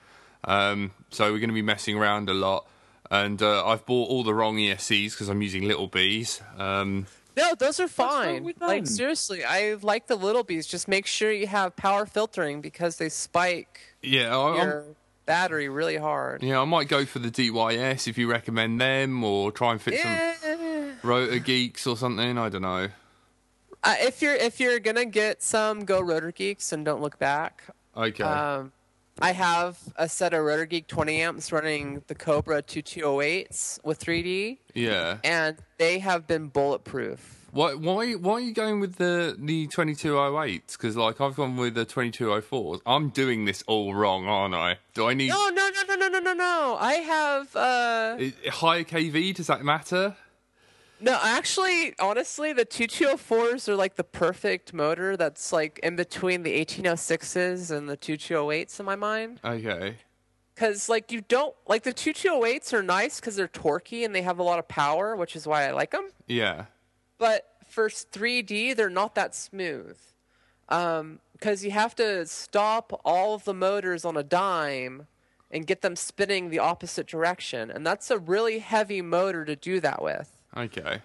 [0.45, 2.67] Um so we're gonna be messing around a lot.
[3.11, 6.41] And uh, I've bought all the wrong ESCs because I'm using little bees.
[6.59, 11.31] Um no those are fine like seriously i like the little bees just make sure
[11.31, 14.85] you have power filtering because they spike yeah, I, I'm, your
[15.27, 19.53] battery really hard yeah, I might go for the DYS if you recommend them, or
[19.53, 20.31] try and fit some yeah.
[21.03, 22.39] Rotor Geeks or something.
[22.39, 22.89] I don't know.
[23.83, 27.65] Uh, if you're if you're gonna get some, go Rotor Geeks and don't look back.
[27.97, 28.23] Okay.
[28.23, 28.73] Um,
[29.21, 34.59] I have a set of Rotor Geek 20 amps running the Cobra 2208s with 3D,
[34.75, 35.19] yeah.
[35.25, 37.37] and they have been bulletproof.
[37.53, 40.77] Why why why are you going with the the twenty two oh eights?
[40.77, 42.81] Because like I've gone with the twenty two oh fours.
[42.87, 44.79] I'm doing this all wrong, aren't I?
[44.95, 46.77] Do I need No, no, no, no, no, no, no, no.
[46.79, 49.35] I have uh i- higher KV?
[49.35, 50.15] Does that matter?
[51.01, 51.19] No.
[51.23, 55.17] Actually, honestly, the 2204s are like the perfect motor.
[55.17, 59.41] That's like in between the 1806s and the 2208s in my mind.
[59.45, 59.97] Okay.
[60.55, 64.39] because like you don't like the 2208s are nice because they're torquey and they have
[64.39, 66.67] a lot of power which is why i like them Yeah.
[67.19, 69.97] but for 3d they're not that smooth
[70.69, 75.07] um, because you have to stop all of the motors on a dime
[75.51, 79.81] and get them spinning the opposite direction and that's a really heavy motor to do
[79.81, 81.03] that with Okay.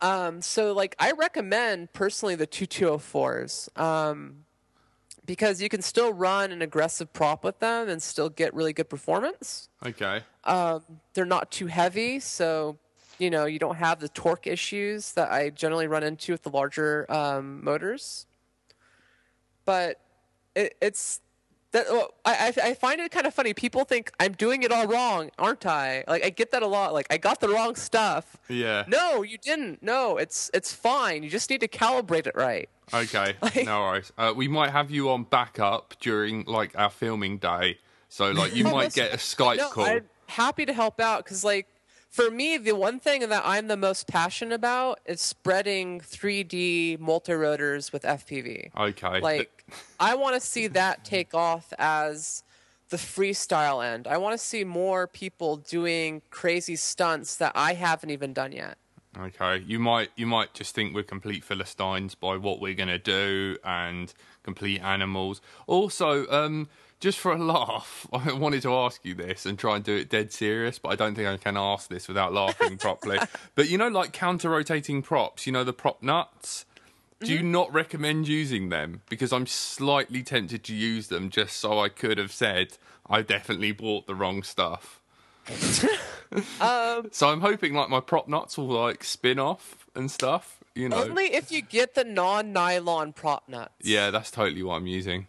[0.00, 4.44] um, so like I recommend personally the 2204s um,
[5.26, 8.88] because you can still run an aggressive prop with them and still get really good
[8.88, 9.68] performance.
[9.84, 10.22] Okay.
[10.44, 10.82] Um,
[11.14, 12.78] they're not too heavy, so
[13.18, 16.50] you know you don't have the torque issues that I generally run into with the
[16.50, 18.26] larger um, motors.
[19.66, 20.00] But
[20.56, 21.20] it, it's
[21.72, 23.54] that well, I I find it kind of funny.
[23.54, 26.04] People think I'm doing it all wrong, aren't I?
[26.08, 26.92] Like I get that a lot.
[26.92, 28.36] Like I got the wrong stuff.
[28.48, 28.84] Yeah.
[28.88, 29.82] No, you didn't.
[29.82, 31.22] No, it's it's fine.
[31.22, 32.68] You just need to calibrate it right.
[32.92, 33.36] Okay.
[33.42, 34.12] Like- no worries.
[34.18, 37.78] Uh, we might have you on backup during like our filming day.
[38.08, 39.84] So like you might get a Skype no, call.
[39.84, 41.66] I'm happy to help out because, like,
[42.08, 47.32] for me, the one thing that I'm the most passionate about is spreading 3D multi
[47.32, 48.70] rotors with FPV.
[48.76, 49.20] Okay.
[49.20, 49.59] Like,
[49.98, 52.42] I want to see that take off as
[52.90, 54.06] the freestyle end.
[54.06, 58.78] I want to see more people doing crazy stunts that I haven't even done yet.
[59.18, 63.56] Okay, you might you might just think we're complete philistines by what we're gonna do
[63.64, 64.12] and
[64.44, 65.40] complete animals.
[65.66, 66.68] Also, um,
[67.00, 70.10] just for a laugh, I wanted to ask you this and try and do it
[70.10, 73.18] dead serious, but I don't think I can ask this without laughing properly.
[73.56, 76.64] But you know, like counter-rotating props, you know the prop nuts.
[77.20, 79.02] Do you not recommend using them?
[79.10, 82.78] Because I'm slightly tempted to use them just so I could have said
[83.08, 85.00] I definitely bought the wrong stuff.
[86.60, 90.58] Um, So I'm hoping like my prop nuts will like spin off and stuff.
[90.76, 91.02] You know.
[91.02, 93.74] Only if you get the non nylon prop nuts.
[93.82, 95.26] Yeah, that's totally what I'm using.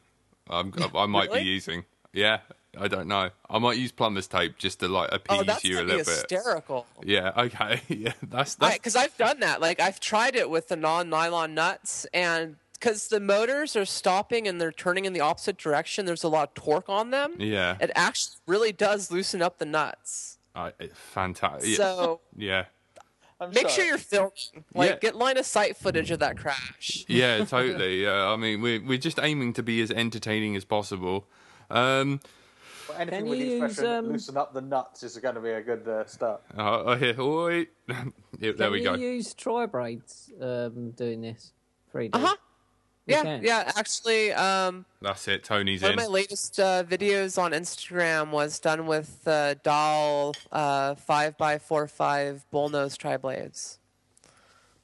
[0.47, 1.39] I'm, I might Really?
[1.43, 1.85] be using.
[2.13, 2.41] Yeah,
[2.79, 3.29] I don't know.
[3.49, 5.97] I might use plumber's tape just to like appease Oh, you a gonna be little
[5.97, 6.07] bit.
[6.07, 6.85] hysterical.
[7.03, 7.31] Yeah.
[7.37, 7.81] Okay.
[7.89, 8.13] Yeah.
[8.23, 8.75] That's that's.
[8.77, 9.59] because I've done that.
[9.61, 14.59] Like I've tried it with the non-nylon nuts, and because the motors are stopping and
[14.61, 17.35] they're turning in the opposite direction, there's a lot of torque on them.
[17.39, 17.75] yeah.
[17.81, 20.37] It actually really does loosen up the nuts.
[20.55, 21.75] I, fantastic.
[21.75, 22.65] So yeah.
[23.39, 23.73] I'm make sorry.
[23.73, 24.31] sure you're filming.
[24.73, 24.95] Like Yeah.
[24.97, 27.05] get line of sight footage of that crash.
[27.09, 27.43] Yeah.
[27.43, 28.03] Totally.
[28.03, 28.27] Yeah.
[28.27, 31.27] I mean, we're we're just aiming to be as entertaining as possible.
[31.69, 32.21] Um.
[32.89, 35.35] Well, anything Can with the you expression use, um, "loosen up the nuts" is going
[35.35, 36.41] to be a good uh, start.
[36.57, 37.69] Uh, oh, here, oh, wait.
[37.87, 38.03] yeah,
[38.39, 38.93] there Can we you go.
[38.95, 41.53] use tri blades um, doing this?
[41.93, 42.09] 3D.
[42.13, 42.35] Uh huh.
[43.07, 43.43] Yeah, can.
[43.43, 43.71] yeah.
[43.75, 45.43] Actually, um, That's it.
[45.43, 45.99] Tony's one in.
[45.99, 51.63] of my latest uh, videos on Instagram was done with uh, DAL uh, five x
[51.65, 53.79] four five bullnose tri blades.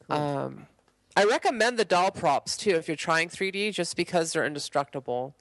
[0.10, 0.68] Um,
[1.16, 5.36] I recommend the DAL props too if you're trying 3D, just because they're indestructible.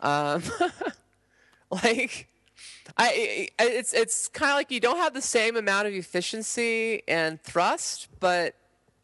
[0.00, 0.42] Um,
[1.84, 2.28] like,
[2.96, 7.02] I, I it's it's kind of like you don't have the same amount of efficiency
[7.08, 8.54] and thrust, but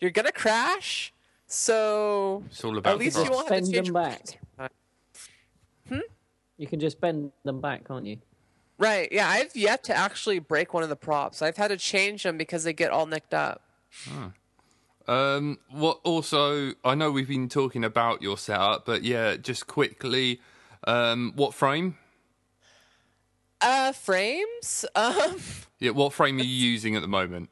[0.01, 1.13] you're gonna crash.
[1.47, 3.33] So It's all about at least you thrust.
[3.37, 4.21] won't have to Bend change them back.
[4.21, 6.03] position.
[6.59, 8.19] You can just bend them back, can't you?
[8.79, 9.11] Right.
[9.11, 11.41] Yeah, I've yet to actually break one of the props.
[11.43, 13.63] I've had to change them because they get all nicked up.
[15.09, 20.41] Um, what also, I know we've been talking about your setup, but yeah, just quickly,
[20.87, 21.97] um, what frame?
[23.61, 24.85] Uh, frames.
[24.95, 25.37] Um,
[25.79, 27.51] Yeah, what frame are you using at the moment?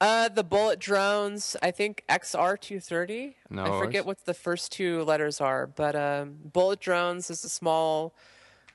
[0.00, 1.56] uh, the bullet drones.
[1.62, 3.36] I think XR two thirty.
[3.50, 7.48] No I forget what the first two letters are, but um, bullet drones is a
[7.48, 8.14] small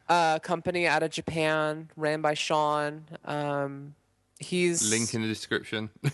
[0.07, 3.03] uh company out of Japan, ran by Sean.
[3.25, 3.93] Um,
[4.39, 5.89] he's Link in the description.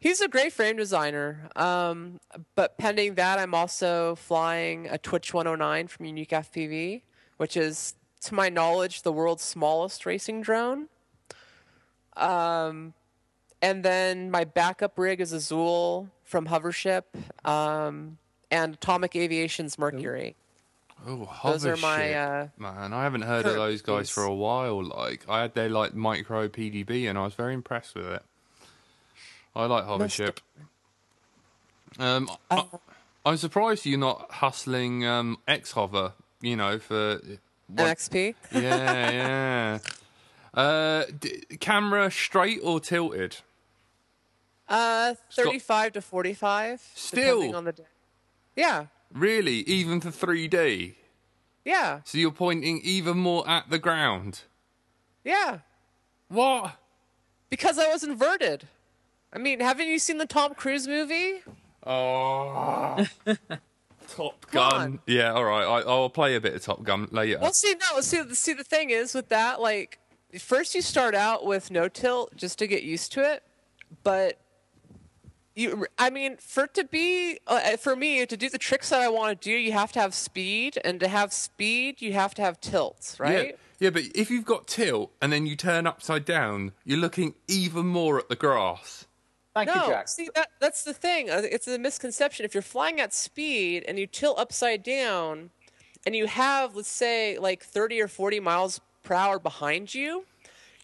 [0.00, 1.48] He's a great frame designer.
[1.56, 2.20] Um,
[2.54, 7.02] but pending that, I'm also flying a Twitch 109 from Unique FPV,
[7.38, 10.88] which is, to my knowledge, the world's smallest racing drone.
[12.16, 12.94] Um,
[13.62, 18.18] and then my backup rig is Azul from Hovership, um,
[18.50, 20.36] and Atomic Aviation's Mercury.
[21.06, 21.80] oh, Those are Hovership.
[21.82, 22.14] my.
[22.14, 24.10] Uh, Man, I haven't heard of those guys piece.
[24.10, 24.82] for a while.
[24.84, 28.22] Like, I had their like micro PDB, and I was very impressed with it.
[29.54, 30.40] I like Hovership.
[31.98, 32.64] Um, I,
[33.24, 36.12] I'm surprised you're not hustling um, X Hover.
[36.40, 37.20] You know, for
[37.68, 38.34] what- NXP.
[38.52, 39.78] yeah, yeah.
[40.54, 43.36] Uh, d- camera straight or tilted?
[44.68, 46.82] Uh, 35 to 45.
[46.94, 47.54] Still?
[47.54, 47.84] on the day.
[48.56, 48.86] Yeah.
[49.12, 50.94] Really, even for 3D.
[51.64, 52.00] Yeah.
[52.04, 54.40] So you're pointing even more at the ground.
[55.24, 55.58] Yeah.
[56.28, 56.76] What?
[57.50, 58.68] Because I was inverted.
[59.32, 61.42] I mean, haven't you seen the Tom Cruise movie?
[61.86, 63.06] Oh.
[64.08, 64.80] Top on.
[64.80, 64.98] Gun.
[65.06, 65.64] Yeah, all right.
[65.64, 67.38] I, I'll play a bit of Top Gun later.
[67.40, 69.98] Well, see, no, see, see, the thing is with that, like,
[70.38, 73.42] first you start out with no tilt just to get used to it,
[74.02, 74.38] but
[75.54, 79.00] you, I mean, for it to be, uh, for me, to do the tricks that
[79.00, 82.32] I want to do, you have to have speed, and to have speed, you have
[82.34, 83.48] to have tilts, right?
[83.48, 87.34] Yeah, yeah, but if you've got tilt and then you turn upside down, you're looking
[87.48, 89.06] even more at the grass.
[89.66, 90.08] Thank you, No, Jack.
[90.08, 91.30] see that that's the thing.
[91.30, 92.44] Uh, It's a misconception.
[92.44, 95.50] If you're flying at speed and you tilt upside down,
[96.06, 100.24] and you have, let's say, like 30 or 40 miles per hour behind you,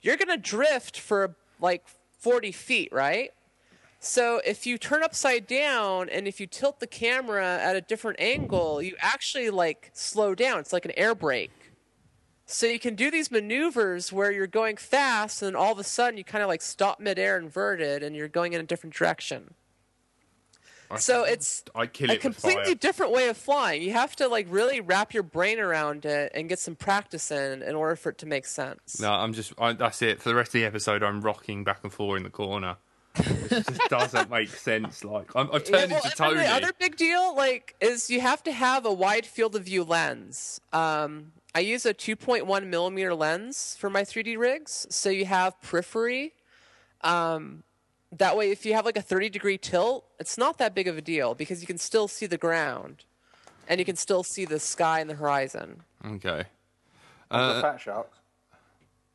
[0.02, 1.84] you're going to drift for like
[2.18, 3.30] 40 feet, right?
[4.00, 8.20] So if you turn upside down and if you tilt the camera at a different
[8.20, 10.58] angle, you actually like slow down.
[10.58, 11.52] It's like an air brake.
[12.46, 16.18] So you can do these maneuvers where you're going fast and all of a sudden
[16.18, 19.54] you kind of like stop midair inverted and you're going in a different direction.
[20.90, 23.80] I- So it's I kill a it with completely different way of flying.
[23.82, 27.62] You have to like really wrap your brain around it and get some practice in
[27.62, 29.00] in order for it to make sense.
[29.00, 29.54] No, I'm just.
[29.58, 30.20] I, that's it.
[30.20, 32.76] For the rest of the episode, I'm rocking back and forth in the corner.
[33.16, 35.02] It just doesn't make sense.
[35.02, 36.40] Like I'm, I've turned well, into Tony.
[36.40, 39.84] the other big deal, like, is you have to have a wide field of view
[39.84, 40.60] lens.
[40.72, 46.32] Um, I use a 2.1 millimeter lens for my 3D rigs, so you have periphery.
[47.02, 47.62] Um,
[48.10, 50.98] that way, if you have like a 30 degree tilt, it's not that big of
[50.98, 53.04] a deal because you can still see the ground,
[53.68, 55.82] and you can still see the sky and the horizon.
[56.04, 56.44] Okay.
[57.30, 58.18] Onto Uh, fat sharks.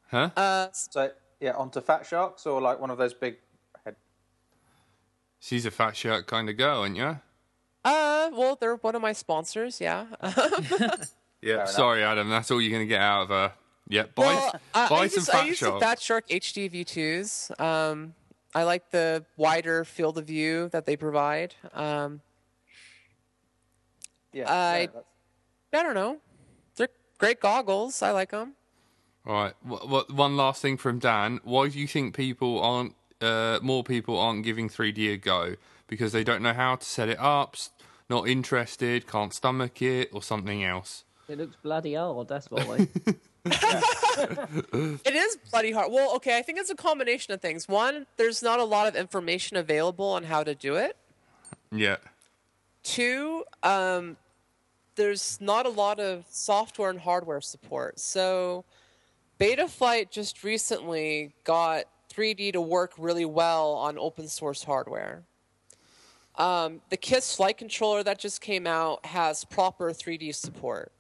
[0.10, 0.30] huh?
[0.36, 3.38] Uh, So yeah, onto fat sharks or like one of those big
[3.84, 3.96] head.
[5.40, 7.20] She's a fat shark kind of girl, aren't you?
[7.86, 10.06] uh, well, they're one of my sponsors, yeah.
[11.42, 11.66] Yeah.
[11.66, 12.30] Sorry, Adam.
[12.30, 13.54] That's all you're gonna get out of her.
[13.88, 14.04] Yeah.
[14.14, 15.74] Buy, Well, uh, buy I some use, fat I use shark.
[15.80, 17.60] the Fat Shark HD V2s.
[17.60, 18.14] Um,
[18.54, 21.56] I like the wider field of view that they provide.
[21.74, 22.22] Um,
[24.32, 24.90] Yeah, I-
[25.74, 26.18] yeah, I don't know.
[26.76, 28.02] They're great goggles.
[28.02, 28.54] I like them.
[29.26, 29.54] All right.
[29.64, 31.40] What, what, one last thing from Dan.
[31.44, 35.56] Why do you think people aren't, uh, more people aren't giving 3D a go?
[35.88, 37.56] Because they don't know how to set it up,
[38.08, 41.04] not interested, can't stomach it, or something else?
[41.30, 42.88] It looks bloody hard, that's why.
[43.46, 45.92] It is bloody hard.
[45.92, 47.68] Well, okay, I think it's a combination of things.
[47.68, 50.98] One, there's not a lot of information available on how to do it.
[51.72, 51.98] Yeah.
[52.84, 54.18] Two, um,
[54.96, 58.00] there's not a lot of software and hardware support.
[58.00, 58.66] So,
[59.40, 65.24] Betaflight just recently got 3D to work really well on open source hardware.
[66.36, 70.92] Um, the KISS flight controller that just came out has proper 3D support.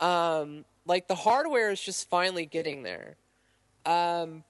[0.00, 3.16] Um, like the hardware is just finally getting there.
[3.86, 4.44] Um,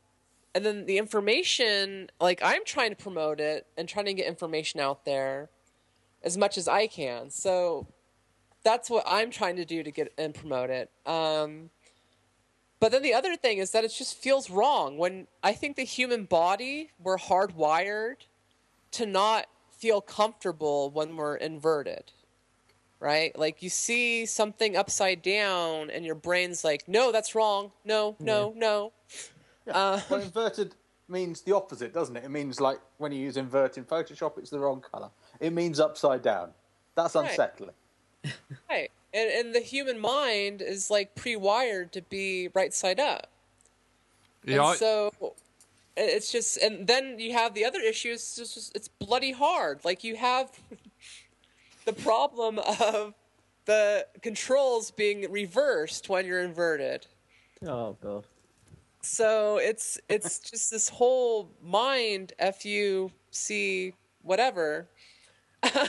[0.54, 4.80] and then the information, like I'm trying to promote it and trying to get information
[4.80, 5.50] out there
[6.22, 7.30] as much as I can.
[7.30, 7.86] So
[8.62, 10.90] that's what I'm trying to do to get and promote it.
[11.06, 11.70] Um,
[12.78, 15.84] but then the other thing is that it just feels wrong when I think the
[15.84, 18.26] human body we're hardwired
[18.92, 22.12] to not feel comfortable when we're inverted.
[23.00, 23.36] Right?
[23.38, 27.72] Like you see something upside down and your brain's like, "No, that's wrong.
[27.84, 28.92] No, no, no."
[29.66, 30.74] Uh, well, inverted
[31.08, 32.24] means the opposite, doesn't it?
[32.24, 35.08] It means like when you use invert in Photoshop, it's the wrong color.
[35.40, 36.50] It means upside down.
[36.94, 37.28] That's Right.
[37.30, 37.74] unsettling.
[38.68, 38.90] Right.
[39.14, 43.28] And, and the human mind is like pre wired to be right side up.
[44.44, 44.52] Yeah.
[44.56, 45.34] and I, so
[45.96, 48.10] it's just, and then you have the other issue.
[48.12, 49.80] It's just, just- it's bloody hard.
[49.84, 50.50] Like you have
[51.90, 53.14] the problem of
[53.64, 57.06] the controls being reversed when you're inverted.
[57.66, 58.26] oh god.
[59.02, 64.88] So it's it's just this whole mind fu c whatever,
[65.62, 65.82] and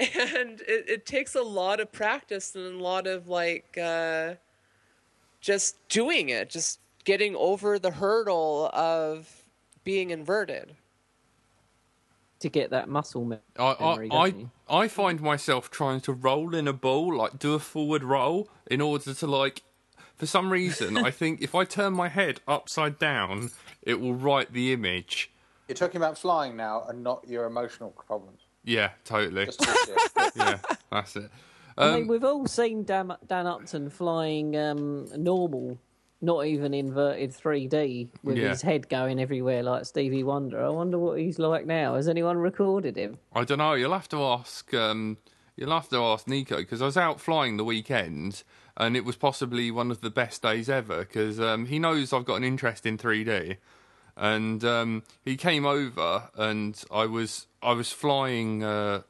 [0.00, 4.34] it, it takes a lot of practice and a lot of like uh,
[5.40, 9.44] just doing it, just getting over the hurdle of
[9.84, 10.74] being inverted.
[12.40, 14.50] To get that muscle me- I, memory, I, I, don't you?
[14.70, 18.80] I find myself trying to roll in a ball, like do a forward roll, in
[18.80, 19.62] order to like.
[20.16, 23.50] For some reason, I think if I turn my head upside down,
[23.82, 25.30] it will write the image.
[25.66, 28.40] You're talking about flying now and not your emotional problems.
[28.64, 29.46] Yeah, totally.
[29.46, 30.36] Just to be clear.
[30.36, 30.58] Yeah,
[30.90, 31.30] that's it.
[31.76, 35.78] I mean, Um, we've all seen Dan, Dan Upton flying um, normal,
[36.20, 38.48] not even inverted 3D, with Yeah.
[38.48, 40.64] his head going everywhere like Stevie Wonder.
[40.64, 41.94] I wonder what he's like now.
[41.94, 43.18] Has anyone recorded him?
[43.34, 43.74] I don't know.
[43.74, 44.72] You'll have to ask.
[44.74, 45.18] Um,
[45.56, 48.42] you'll have to ask Nico because I was out flying the weekend,
[48.76, 52.24] and it was possibly one of the best days ever because um, he knows I've
[52.24, 53.56] got an interest in 3D,
[54.16, 59.02] and um, he came over, and I was I was flying uh,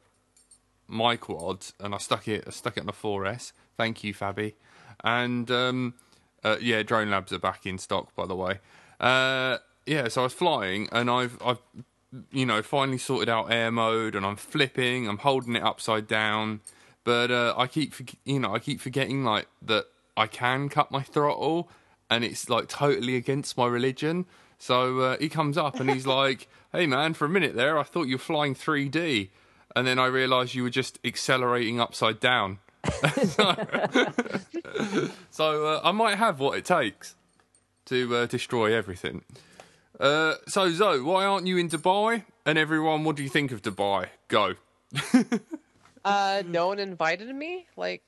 [0.87, 3.51] my quad, and I stuck it I stuck it on a 4S.
[3.77, 4.53] Thank you, Fabi.
[5.03, 5.93] And um,
[6.43, 8.59] uh, yeah, drone labs are back in stock, by the way.
[8.99, 11.59] Uh, yeah, so I was flying, and I've I've
[12.31, 16.61] you know, finally sorted out air mode and I'm flipping, I'm holding it upside down,
[17.03, 17.93] but uh, I keep,
[18.25, 19.85] you know, I keep forgetting like that
[20.17, 21.69] I can cut my throttle,
[22.09, 24.25] and it's like totally against my religion.
[24.57, 27.83] So uh, he comes up and he's like, "Hey man, for a minute there, I
[27.83, 29.29] thought you were flying 3D,"
[29.75, 32.59] and then I realised you were just accelerating upside down.
[35.31, 37.15] so uh, I might have what it takes
[37.85, 39.23] to uh, destroy everything.
[39.99, 42.23] Uh, so Zoe, why aren't you in Dubai?
[42.45, 44.07] And everyone, what do you think of Dubai?
[44.27, 44.55] Go.
[46.03, 47.67] Uh, no one invited me.
[47.75, 48.01] Like,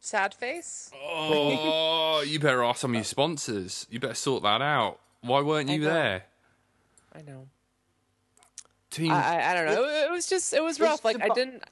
[0.00, 0.90] sad face.
[1.04, 3.86] Oh, you better ask some of your sponsors.
[3.90, 4.98] You better sort that out.
[5.20, 5.92] Why weren't you know.
[5.92, 6.24] there?
[7.14, 7.46] I know.
[8.90, 9.12] Team.
[9.12, 9.84] I, I I don't know.
[9.84, 11.04] It, it was just it was rough.
[11.04, 11.62] Like I didn't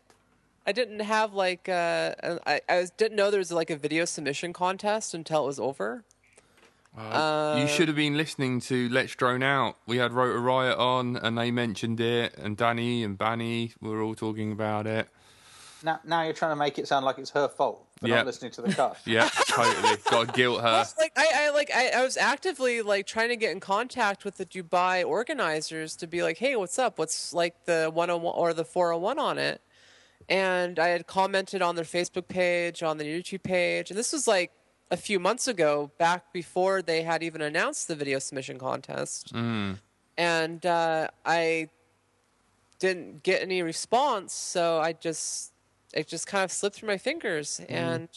[0.67, 2.15] I didn't have like uh
[2.47, 5.61] I I was, didn't know there was like a video submission contest until it was
[5.61, 6.05] over.
[6.97, 9.77] you uh, should have been listening to Let's Drone Out.
[9.87, 14.15] We had Rotor Riot on, and they mentioned it, and Danny and Banny were all
[14.15, 15.09] talking about it.
[15.83, 18.17] Now, now you're trying to make it sound like it's her fault for Yeah.
[18.17, 19.07] not listening to the cast.
[19.07, 19.97] Yeah, totally.
[20.11, 20.85] Got to guilt her.
[20.99, 24.37] like I, I like I, I was actively like trying to get in contact with
[24.37, 26.99] the Dubai organizers to be like, hey, what's up?
[26.99, 29.63] What's like the 101 or the 401 on it?
[30.31, 34.27] And I had commented on their Facebook page, on their YouTube page, and this was
[34.29, 34.53] like
[34.91, 39.33] a few months ago, back before they had even announced the video submission contest.
[40.17, 41.69] And uh, I
[42.79, 45.53] didn't get any response, so I just
[45.93, 48.09] it just kind of slipped through my fingers and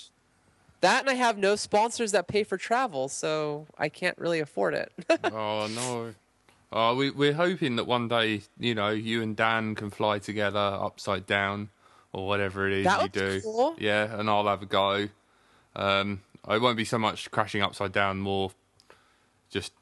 [0.81, 4.73] that and I have no sponsors that pay for travel, so I can't really afford
[4.73, 4.91] it.
[5.25, 6.13] oh no.
[6.75, 10.59] Oh, we, we're hoping that one day, you know, you and Dan can fly together
[10.59, 11.69] upside down
[12.13, 13.41] or whatever it is That you would be do.
[13.41, 13.75] cool.
[13.79, 15.09] Yeah, and I'll have a go.
[15.75, 18.51] Um, it won't be so much crashing upside down, more
[19.49, 19.73] just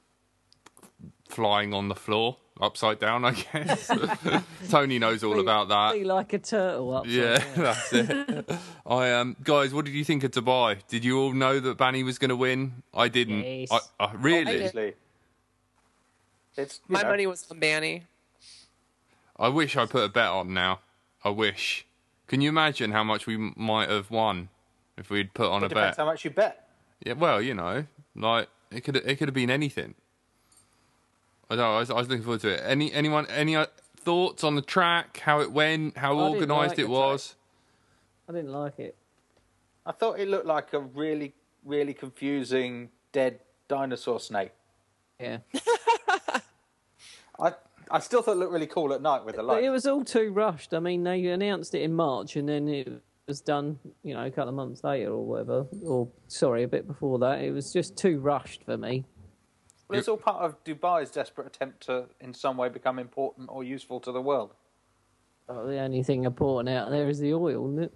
[1.29, 3.89] flying on the floor upside down, I guess.
[4.69, 5.93] Tony knows all Be- about that.
[5.93, 7.47] Be like a turtle upside Yeah, down.
[7.55, 8.51] that's it.
[8.85, 10.77] I um, guys, what did you think of Dubai?
[10.87, 12.83] Did you all know that Banny was going to win?
[12.93, 13.43] I didn't.
[13.43, 13.71] Yes.
[13.71, 14.45] I, I, really?
[14.45, 14.55] did.
[14.55, 14.93] Obviously.
[16.57, 18.03] It's My know, money was on Banny.
[19.39, 20.79] I wish I put a bet on now.
[21.23, 21.85] I wish.
[22.31, 24.47] Can you imagine how much we might have won
[24.97, 26.01] if we'd put on It a depends bet?
[26.01, 26.65] how much you bet.
[27.05, 27.83] Yeah, well, you know,
[28.15, 29.95] like it could it could have been anything.
[31.49, 31.75] I don't know.
[31.75, 32.61] I was, I was looking forward to it.
[32.65, 33.65] Any anyone any uh,
[33.97, 35.17] thoughts on the track?
[35.25, 35.97] How it went?
[35.97, 37.35] How I organised like it the was?
[38.29, 38.95] I didn't like it.
[39.85, 41.33] I thought it looked like a really,
[41.65, 44.51] really confusing dead dinosaur snake.
[45.19, 45.39] Yeah.
[47.37, 47.55] I
[47.91, 49.63] I still thought it looked really cool at night with the But light.
[49.63, 50.73] it was all too rushed.
[50.73, 52.89] I mean, they announced it in March and then it
[53.27, 55.65] was done, you know, a couple of months later or whatever.
[55.85, 57.41] Or, sorry, a bit before that.
[57.41, 59.05] It was just too rushed for me.
[59.87, 63.63] Well, it's all part of Dubai's desperate attempt to, in some way, become important or
[63.63, 64.53] useful to the world.
[65.49, 67.91] Oh, the only thing important out there is the oil, isn't it?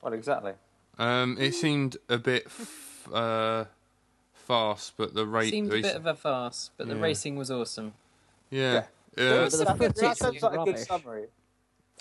[0.00, 0.52] Well, exactly.
[0.96, 3.64] Um, it seemed a bit f- uh,
[4.32, 7.94] fast, but the rate Seemed a bit of a farce, but the racing was awesome.
[8.50, 8.72] yeah.
[8.74, 8.84] Yeah.
[9.18, 9.48] Yeah.
[9.50, 11.26] But the that, that sounds was like a good summary.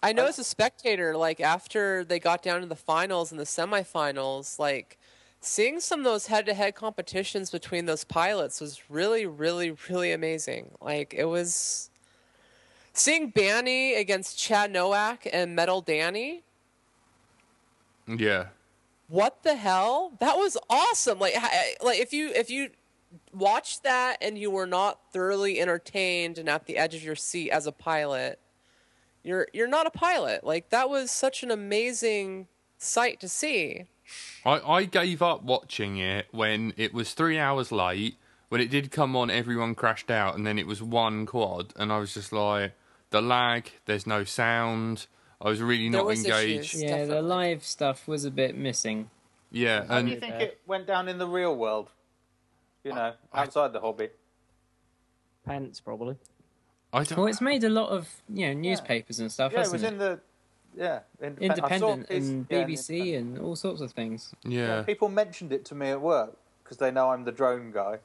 [0.03, 3.45] I know as a spectator, like after they got down to the finals and the
[3.45, 4.97] semifinals, like
[5.41, 10.71] seeing some of those head-to-head competitions between those pilots was really, really, really amazing.
[10.81, 11.89] Like it was
[12.93, 16.43] seeing Banny against Chad Nowak and Metal Danny.
[18.07, 18.47] yeah.
[19.09, 20.11] What the hell?
[20.19, 21.17] That was awesome.
[21.17, 22.71] Like, ha- like if you if you
[23.37, 27.51] watched that and you were not thoroughly entertained and at the edge of your seat
[27.51, 28.39] as a pilot,
[29.23, 30.43] you're you're not a pilot.
[30.43, 33.85] Like that was such an amazing sight to see.
[34.45, 38.17] I, I gave up watching it when it was three hours late.
[38.49, 41.91] When it did come on, everyone crashed out, and then it was one quad, and
[41.91, 42.71] I was just like,
[43.09, 45.07] the lag, there's no sound.
[45.41, 46.75] I was really There not was engaged.
[46.75, 46.83] issues.
[46.83, 49.09] Yeah, the live stuff was a bit missing.
[49.51, 50.39] Yeah, and How do you think Yeah.
[50.45, 51.89] it went down in the real world?
[52.87, 54.09] You know, outside the hobby.
[55.45, 56.15] Pants, probably.
[56.93, 57.17] I don't.
[57.17, 59.83] Well, it's made a lot of you know newspapers and stuff, Yeah, it hasn't was
[59.83, 59.93] it?
[59.93, 60.19] in the
[60.77, 64.33] yeah independent, Independent piece- and yeah, BBC and all sorts of things.
[64.43, 64.83] yeah.
[64.83, 67.99] People mentioned it to me at work because they know I'm the drone guy.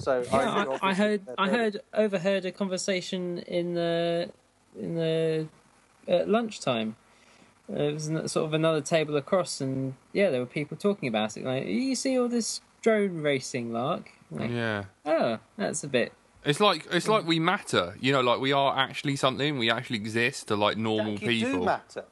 [0.00, 4.30] So Yeah, I, I, I heard, I heard, overheard a conversation in the
[4.78, 5.46] in the
[6.08, 6.96] at lunchtime.
[7.70, 11.08] Uh, it was an- sort of another table across, and yeah, there were people talking
[11.08, 11.44] about it.
[11.44, 14.10] Like, you see all this drone racing, Lark?
[14.30, 14.84] Like, Yeah.
[15.06, 16.12] oh, that's a bit.
[16.44, 19.58] It's like it's like we matter, you know, like we are actually something.
[19.58, 21.60] We actually exist to like normal Jack, you people.
[21.60, 22.04] do matter.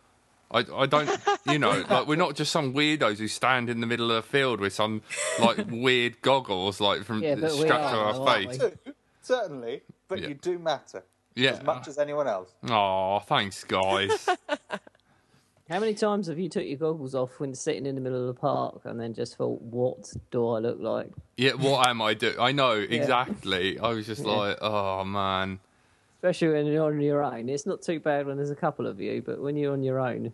[0.51, 1.11] I, I don't,
[1.47, 4.23] you know, like we're not just some weirdos who stand in the middle of a
[4.23, 5.03] field with some
[5.41, 8.63] like weird goggles like from Yeah, but we strapped to our though, aren't face.
[8.63, 8.69] we?
[8.71, 10.29] Do, certainly, but Yeah.
[10.29, 11.03] you do matter
[11.35, 11.53] Yeah.
[11.53, 12.53] as much as anyone else.
[12.69, 14.29] Oh, thanks, guys.
[15.69, 18.27] How many times have you took your goggles off when sitting in the middle of
[18.29, 21.11] the park and then just thought, what do I look like?
[21.37, 22.37] yeah, what am I doing?
[22.39, 23.79] I know exactly.
[23.79, 24.31] I was just Yeah.
[24.33, 25.59] like, oh man.
[26.19, 27.49] Especially when you're on your own.
[27.49, 29.99] It's not too bad when there's a couple of you, but when you're on your
[29.99, 30.33] own,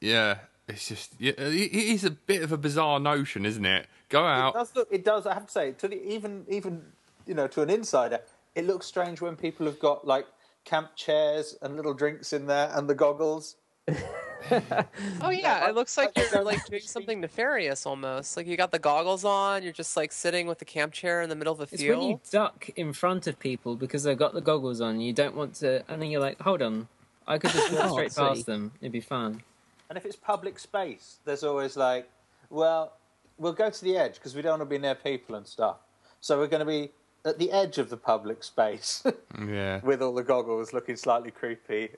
[0.00, 3.86] Yeah, it's just yeah, it it is a bit of a bizarre notion, isn't it?
[4.08, 4.54] Go It out.
[4.54, 4.88] does look.
[4.90, 5.26] It does.
[5.26, 6.82] I have to say, to the, even even
[7.26, 8.20] you know, to an insider,
[8.56, 10.26] it looks strange when people have got like
[10.64, 13.56] camp chairs and little drinks in there and the goggles.
[13.90, 18.36] Oh yeah, it looks like you're like doing something nefarious almost.
[18.36, 21.28] Like you got the goggles on, you're just like sitting with the camp chair in
[21.28, 21.98] the middle of a It's field.
[21.98, 25.00] when you duck in front of people because they've got the goggles on.
[25.00, 26.88] You don't want to, and then you're like, "Hold on,
[27.26, 28.72] I could just walk oh, straight past them.
[28.80, 29.42] It'd be fun."
[29.88, 32.08] And if it's public space, there's always like,
[32.48, 32.94] well,
[33.36, 35.76] we'll go to the edge because we don't want to be near people and stuff.
[36.20, 36.90] So we're going to be
[37.26, 39.02] at the edge of the public space
[39.46, 39.80] Yeah.
[39.82, 41.90] with all the goggles, looking slightly creepy,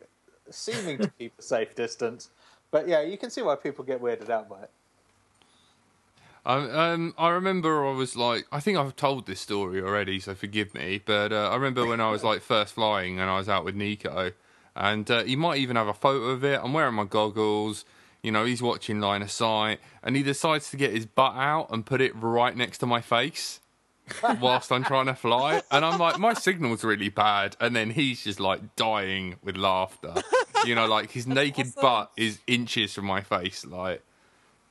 [0.51, 2.30] seeming to keep a safe distance.
[2.70, 4.70] But yeah, you can see why people get weirded out by it.
[6.47, 10.34] Um, um, I remember I was like, I think I've told this story already, so
[10.34, 11.01] forgive me.
[11.05, 13.74] But uh, I remember when I was like first flying and I was out with
[13.74, 14.32] Nico,
[14.76, 16.61] and uh, you might even have a photo of it.
[16.62, 17.84] I'm wearing my goggles,
[18.22, 21.70] you know, he's watching line of sight, and he decides to get his butt out
[21.70, 23.61] and put it right next to my face
[24.40, 25.62] whilst I'm trying to fly.
[25.70, 30.14] And I'm like, my signal's really bad, and then he's just like dying with laughter.
[30.67, 31.83] You know, like his naked awesome.
[31.83, 34.03] butt is inches from my face, like.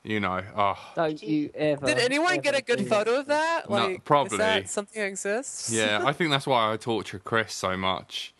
[0.06, 1.86] You know, oh, Don't you ever.
[1.86, 3.70] Did anyone get a good photo of that?
[3.70, 4.34] No, Like, probably.
[4.34, 5.72] Is that something that exists?
[5.72, 8.34] Yeah, I think that's why I torture Chris so much.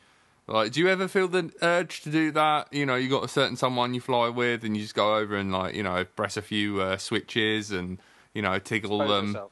[0.47, 2.71] Like, do you ever feel the urge to do that?
[2.71, 5.37] You know, you got a certain someone you fly with, and you just go over
[5.37, 7.97] and like, you know, press a few uh, switches and
[8.35, 9.27] you know, tickle Expose them.
[9.29, 9.51] yourself.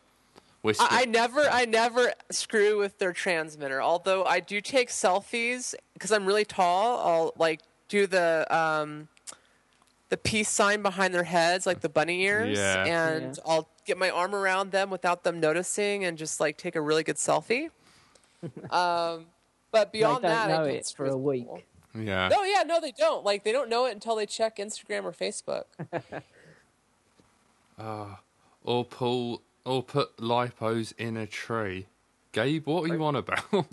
[0.61, 0.87] Whisper.
[0.91, 3.81] I, I never, I never screw with their transmitter.
[3.81, 6.99] Although I do take selfies because I'm really tall.
[7.01, 7.61] I'll like
[7.93, 9.09] do the um,
[10.09, 12.85] the peace sign behind their heads, like the bunny ears, Yeah.
[12.85, 13.43] and Yeah.
[13.53, 17.03] I'll get my arm around them without them noticing, and just like take a really
[17.03, 17.71] good selfie.
[18.71, 19.27] um,
[19.71, 21.45] but They beyond don't that, I know don't it for a week.
[21.45, 21.63] people.
[21.95, 22.29] yeah.
[22.29, 23.25] No, yeah, no, they don't.
[23.25, 25.65] Like they don't know it until they check Instagram or Facebook.
[28.65, 31.87] Or pull, or put lipos in a tree.
[32.31, 33.43] Gabe, what are you on about?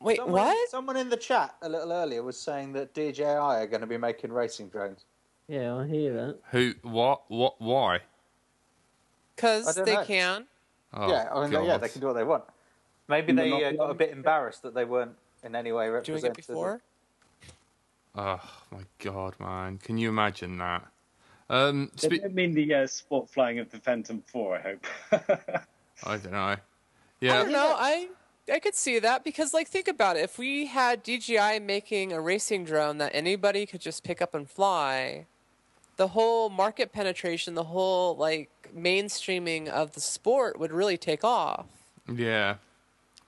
[0.00, 0.68] Wait, Someone, what?
[0.70, 3.98] Someone in the chat a little earlier was saying that DJI are going to be
[3.98, 5.04] making racing drones.
[5.46, 6.38] Yeah, I hear that.
[6.52, 6.74] Who?
[6.82, 7.22] What?
[7.28, 7.60] What?
[7.60, 8.00] Why?
[9.36, 10.04] Because they know.
[10.04, 10.46] can.
[10.94, 12.44] Oh, yeah, I mean, yeah, they can do what they want.
[13.08, 16.30] Maybe they uh, got a bit embarrassed that they weren't in any way Doing represented.
[16.30, 16.80] it before.
[18.16, 18.40] Oh
[18.72, 19.78] my god, man!
[19.78, 20.86] Can you imagine that?
[21.48, 24.86] Um, They don't mean the uh, sport flying of the Phantom 4, I hope.
[26.04, 26.56] I don't know.
[27.20, 27.74] Yeah, I Yeah, don't know.
[27.76, 28.08] I
[28.50, 30.20] I could see that because, like, think about it.
[30.24, 34.48] If we had DJI making a racing drone that anybody could just pick up and
[34.48, 35.26] fly,
[35.96, 41.66] the whole market penetration, the whole like mainstreaming of the sport would really take off.
[42.12, 42.56] yeah,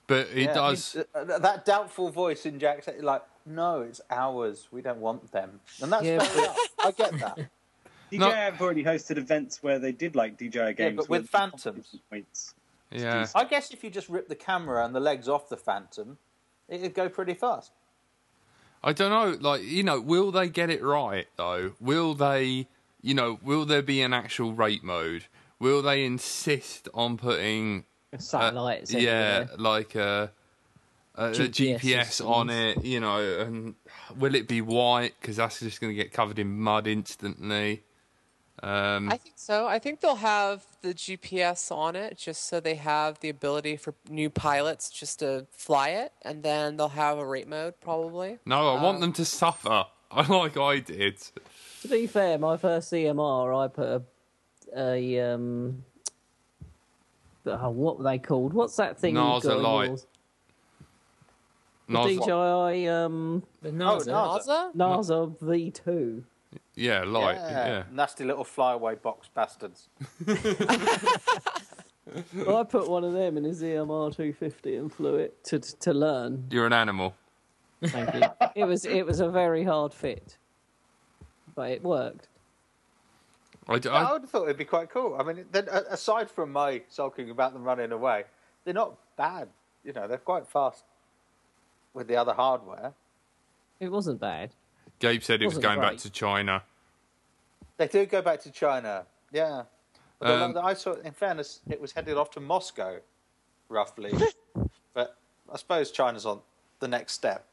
[0.07, 0.95] but it Yeah, does.
[1.15, 4.67] I mean, uh, that doubtful voice in Jack's head, like, no, it's ours.
[4.71, 6.57] We don't want them, and that's Yeah, fair enough.
[6.83, 7.37] I get that.
[8.11, 8.29] DJI No.
[8.31, 10.97] have already hosted events where they did like DJI games.
[10.97, 11.95] but where with Phantoms.
[12.09, 12.53] Points.
[12.93, 16.17] Yeah, I guess if you just rip the camera and the legs off the Phantom,
[16.67, 17.71] it'd go pretty fast.
[18.83, 19.37] I don't know.
[19.39, 21.73] Like, you know, will they get it right though?
[21.79, 22.67] Will they?
[23.01, 25.25] You know, will there be an actual rate mode?
[25.59, 28.93] Will they insist on putting uh, Satellites.
[28.93, 29.57] yeah, everywhere.
[29.57, 30.31] like a,
[31.15, 32.83] a, a GPS GPS on it?
[32.83, 33.75] You know, and
[34.17, 35.13] will it be white?
[35.19, 37.83] Because that's just going to get covered in mud instantly.
[38.61, 39.67] Um, I think so.
[39.67, 43.95] I think they'll have the GPS on it just so they have the ability for
[44.09, 48.39] new pilots just to fly it, and then they'll have a rate mode probably.
[48.45, 49.85] no, I want um, them to suffer.
[50.29, 51.17] like I did.
[51.81, 54.01] To be fair, my first ZMR, I put a,
[54.75, 55.83] a um,
[57.47, 58.53] oh, what were they called?
[58.53, 59.15] What's that thing?
[59.15, 59.87] you've Naza got light.
[59.89, 60.07] yours?
[61.87, 64.07] The Nos- DJI um, The Naza.
[64.07, 64.75] Naza.
[64.75, 64.75] Naza?
[64.75, 66.23] Naza V2.
[66.75, 67.35] Yeah, light.
[67.35, 67.83] Yeah.
[67.91, 69.89] Nasty little flyaway box bastards.
[72.45, 75.93] Well, I put one of them in a ZMR 250 and flew it to to
[75.93, 76.45] learn.
[76.51, 77.15] You're an animal.
[77.83, 78.21] Thank you.
[78.55, 80.37] it was it was a very hard fit,
[81.55, 82.27] but it worked.
[83.69, 85.15] I, d- I, I- would have thought it'd be quite cool.
[85.17, 88.25] I mean, then, aside from my sulking about them running away,
[88.65, 89.47] they're not bad.
[89.85, 90.83] You know, they're quite fast
[91.93, 92.93] with the other hardware.
[93.79, 94.51] It wasn't bad.
[94.99, 96.63] Gabe said it was Wasn't going back to China.
[97.77, 99.05] They do go back to China.
[99.31, 99.63] Yeah.
[100.19, 102.99] But the Um, I saw, in fairness, it was headed off to Moscow,
[103.67, 104.13] roughly.
[104.93, 105.17] but
[105.51, 106.41] I suppose China's on
[106.79, 107.45] the next step.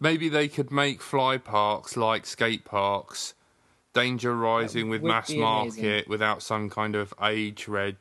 [0.00, 3.34] Maybe they could make fly parks like skate parks,
[3.92, 5.82] danger rising with mass be amazing.
[5.82, 7.96] market without some kind of age reg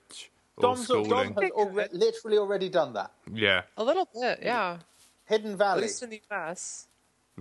[0.58, 1.34] or Dom's, Dom schooling.
[1.34, 3.12] has alre- literally already done that.
[3.34, 4.78] Yeah, A little bit, yeah.
[5.26, 5.80] Hidden Valley.
[5.80, 6.88] At least in the US.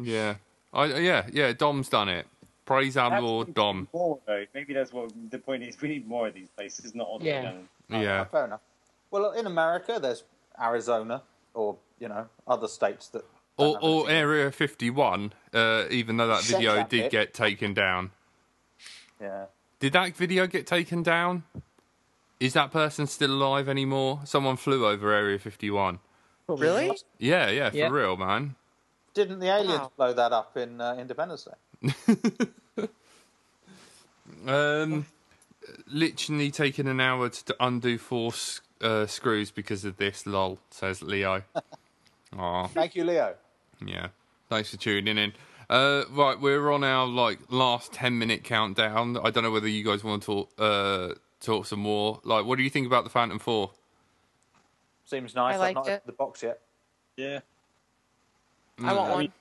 [0.00, 0.36] yeah,
[0.74, 1.52] I, yeah, yeah.
[1.52, 2.26] Dom's done it.
[2.66, 3.88] Praise our Perhaps Lord, Dom.
[3.92, 4.44] More though.
[4.54, 5.80] Maybe that's what the point is.
[5.80, 7.42] We need more of these places, not all the way Yeah.
[7.42, 7.68] down.
[7.90, 8.24] Yeah.
[8.24, 8.60] fair enough.
[9.10, 10.24] Well, in America, there's
[10.60, 11.22] Arizona
[11.52, 13.24] or you know other states that.
[13.56, 14.10] Or, or.
[14.10, 17.12] Area 51, uh, even though that Shut video that did bit.
[17.12, 18.10] get taken down.
[19.20, 19.44] Yeah.
[19.78, 21.44] Did that video get taken down?
[22.40, 24.20] Is that person still alive anymore?
[24.24, 26.00] Someone flew over Area 51.
[26.46, 26.98] Probably Really?
[27.18, 27.88] Yeah, yeah, for Yeah.
[27.90, 28.56] real, man.
[29.14, 29.92] Didn't the aliens Wow.
[29.96, 32.88] blow that up in uh, Independence Day?
[34.46, 35.06] Um,
[35.86, 38.32] literally taking an hour to undo four
[38.80, 40.26] uh, screws because of this.
[40.26, 41.42] Lol, says Leo.
[42.38, 43.34] Aw, Thank you, Leo.
[43.84, 44.08] yeah.
[44.50, 45.32] Thanks for tuning in.
[45.70, 49.16] Uh, right, we're on our like last ten minute countdown.
[49.16, 52.20] I don't know whether you guys want to talk uh, talk some more.
[52.24, 53.70] Like, what do you think about the Phantom Four?
[55.06, 55.52] Seems nice.
[55.52, 55.92] I I've liked not it.
[55.92, 56.60] opened the box yet.
[57.16, 57.40] Yeah.
[58.82, 59.10] I want mm.
[59.10, 59.18] I one.
[59.20, 59.32] mean,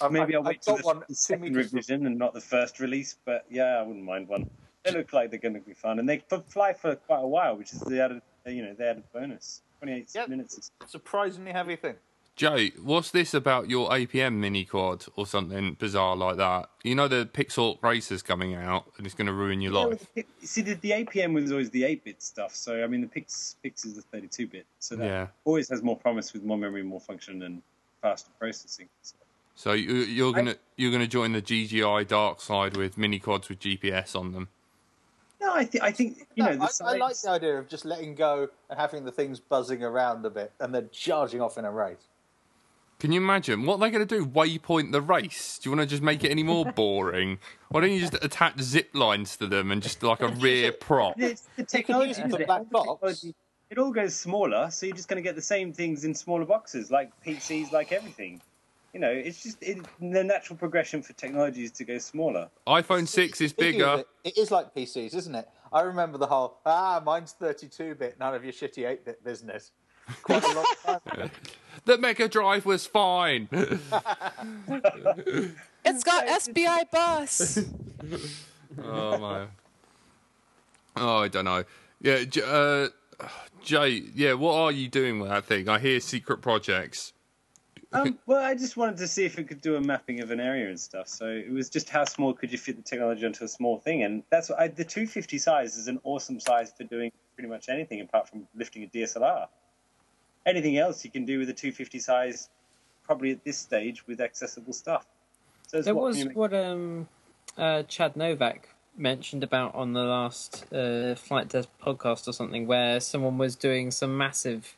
[0.00, 2.18] I've, Maybe I'll wait till got the, one the two second meters from- revision and
[2.18, 3.16] not the first release.
[3.24, 4.48] But yeah, I wouldn't mind one.
[4.84, 7.26] They look like they're going to be fun, and they f- fly for quite a
[7.26, 9.62] while, which is the added, you know, the added bonus.
[9.78, 10.28] Twenty-eight Yep.
[10.28, 10.58] minutes.
[10.58, 11.94] Is, Surprisingly heavy thing.
[12.36, 16.68] Jay, what's this about your APM mini quad or something bizarre like that?
[16.82, 20.06] You know the Pixracer's coming out and it's going to ruin your Yeah, life.
[20.16, 22.52] well, the- see, the, the APM was always the 8-bit stuff.
[22.56, 24.66] So I mean, the Pix Pix is the 32-bit.
[24.80, 25.26] So that Yeah.
[25.44, 27.62] always has more promise with more memory, more function, and
[28.04, 28.88] faster processing.
[29.02, 29.14] So,
[29.56, 33.60] So you, you're gonna you're gonna join the DJI dark side with mini quads with
[33.60, 34.48] GPS on them.
[35.40, 36.66] no, I, th- I think you No, know.
[36.66, 39.82] The I, I like the idea of just letting go and having the things buzzing
[39.82, 42.08] around a bit and then charging off in a race.
[43.00, 44.26] Can you imagine what they're gonna do?
[44.26, 45.58] Waypoint the race?
[45.58, 47.38] Do you want to just make it any more boring?
[47.70, 51.14] Why don't you just attach zip lines to them and just like a rear prop?
[51.18, 52.08] It's the technology.
[52.08, 52.46] use it for isn't it?
[52.46, 53.24] black box.
[53.68, 56.14] Technology- It all goes smaller, so you're just going to get the same things in
[56.14, 58.40] smaller boxes, like PCs, like everything.
[58.92, 62.48] You know, it's just it, the natural progression for technology is to go smaller.
[62.66, 64.04] iPhone six is bigger.
[64.22, 65.48] It, it is like PCs, isn't it?
[65.72, 69.72] I remember the whole ah, mine's 32 bit, none of your shitty 8 bit business.
[70.22, 71.30] Quite a long time.
[71.86, 73.48] The Mega Drive was fine.
[75.84, 77.58] It's got SBI bus.
[78.82, 79.46] oh my.
[80.96, 81.64] Oh, I don't know.
[82.00, 82.88] Yeah, uh,
[83.62, 84.02] Jay.
[84.14, 85.68] Yeah, what are you doing with that thing?
[85.68, 87.12] I hear secret projects.
[87.92, 90.40] Um, well, I just wanted to see if it could do a mapping of an
[90.40, 91.06] area and stuff.
[91.06, 94.02] So it was just how small could you fit the technology onto a small thing,
[94.02, 97.68] and that's what I, the 250 size is an awesome size for doing pretty much
[97.68, 99.46] anything apart from lifting a DSLR.
[100.44, 102.48] Anything else you can do with a 250 size,
[103.04, 105.06] probably at this stage with accessible stuff.
[105.68, 107.08] So it's There what was can you make- what um,
[107.56, 113.00] uh, Chad Novak mentioned about on the last uh, Flite Test podcast or something, where
[113.00, 114.76] someone was doing some massive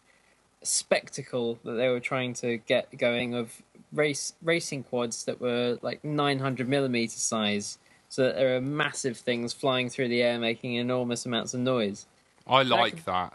[0.62, 3.62] spectacle that they were trying to get going of
[3.92, 9.52] race racing quads that were like 900 millimeter size, so that there are massive things
[9.52, 12.06] flying through the air making enormous amounts of noise.
[12.46, 13.34] I like that.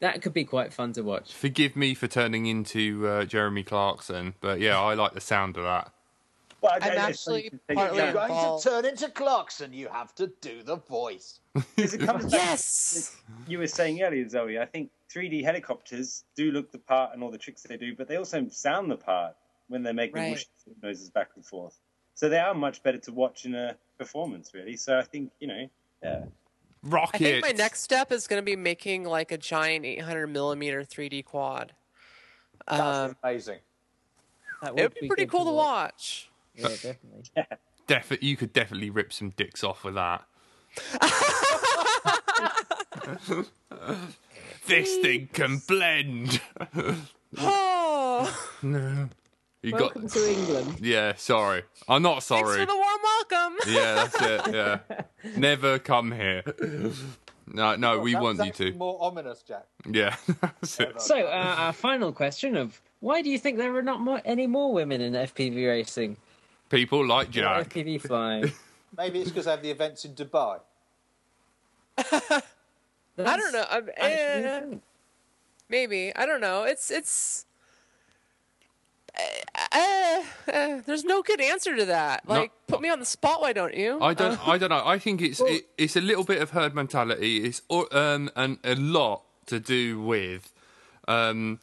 [0.00, 1.32] That could be quite fun to watch.
[1.32, 5.62] Forgive me for turning into uh, Jeremy Clarkson, but yeah, I like the sound of
[5.62, 5.92] that.
[6.62, 8.62] Well, I- I'm I- I- actually I- partly You're going involved.
[8.62, 11.40] to turn into Clarkson, you have to do the voice.
[11.54, 13.16] because it comes back Yes.
[13.48, 17.30] you were saying earlier, Zoe, I think 3D helicopters do look the part and all
[17.30, 19.36] the tricks they do, but they also sound the part
[19.68, 20.30] when they make the Right.
[20.30, 20.46] whoosh
[20.82, 21.78] noises back and forth.
[22.14, 24.76] So they are much better to watch in a performance, really.
[24.76, 25.68] So I think, you know,
[26.02, 26.24] yeah.
[26.92, 30.84] I think my next step is going to be making like a giant 800 millimeter
[30.84, 31.74] 3D quad.
[32.68, 33.58] That's Um, amazing.
[34.62, 36.28] That it would be pretty cool to watch.
[36.54, 37.22] Yeah, definitely.
[37.86, 40.22] Defi- you could definitely rip some dicks off with that.
[44.66, 46.40] this thing can blend.
[47.38, 48.58] Oh,
[49.64, 50.10] You Welcome got.
[50.10, 50.80] to England.
[50.80, 51.62] Yeah, sorry.
[51.88, 52.58] I'm not thanks sorry.
[52.58, 53.58] for the warm welcome.
[53.72, 54.54] Yeah, that's it.
[54.54, 54.78] Yeah,
[55.36, 56.42] never come here.
[57.46, 58.72] No, no, we want you to.
[58.72, 59.66] More ominous, Jack.
[59.88, 61.00] Yeah, that's it.
[61.00, 64.48] So, uh, our final question of why do you think there are not more, any
[64.48, 66.16] more women in FPV racing?
[66.72, 67.68] People like Or Jack.
[67.68, 68.50] FPV flying.
[68.96, 70.58] Maybe it's because they have the events in Dubai.
[71.98, 72.42] I
[73.16, 73.64] don't know.
[73.70, 74.04] I'm, Actually,
[74.44, 74.62] eh,
[75.68, 76.62] maybe I don't know.
[76.64, 77.44] It's it's.
[79.14, 82.26] Uh, uh, there's no good answer to that.
[82.26, 82.34] No.
[82.34, 83.42] Like, put me on the spot.
[83.42, 84.00] Why don't you?
[84.00, 84.38] I don't.
[84.48, 84.82] I don't know.
[84.84, 87.44] I think it's it, it's a little bit of herd mentality.
[87.44, 90.52] It's o- um and a lot to do with
[91.06, 91.60] um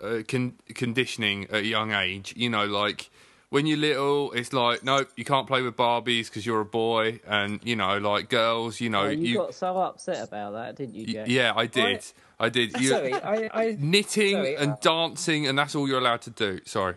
[0.00, 2.32] uh, con- conditioning at a young age.
[2.36, 3.10] You know, like
[3.52, 7.20] when you're little, it's like no, you can't play with Barbies because you're a boy,
[7.26, 9.36] and you know, like girls, you know, Oh, you, you.
[9.36, 12.02] got so upset about that, didn't you, y- yeah, I did.
[12.40, 12.72] I did.
[12.80, 14.56] You, Sorry, I, I knitting Sorry.
[14.56, 16.60] and dancing, and that's all you're allowed to do.
[16.64, 16.94] Sorry.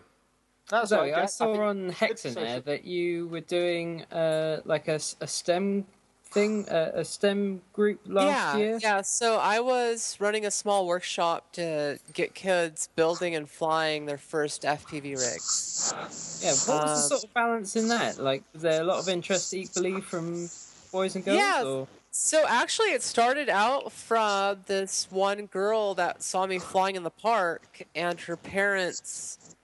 [0.68, 1.20] That's Zoe, okay.
[1.22, 5.14] I saw think on it's Hexen there that you were doing uh, like a, s-
[5.20, 5.84] a STEM
[6.30, 8.78] thing, uh, a STEM group last yeah, year.
[8.82, 14.18] Yeah, so I was running a small workshop to get kids building and flying their
[14.18, 15.92] first FPV rigs.
[16.42, 18.18] Yeah, what was Uh, the sort of balance in that?
[18.18, 20.48] Like, was there a lot of interest equally from
[20.92, 21.38] boys and girls?
[21.38, 21.64] Yeah.
[21.64, 21.88] Or?
[22.10, 27.10] So actually, it started out from this one girl that saw me flying in the
[27.10, 29.55] park, and her parents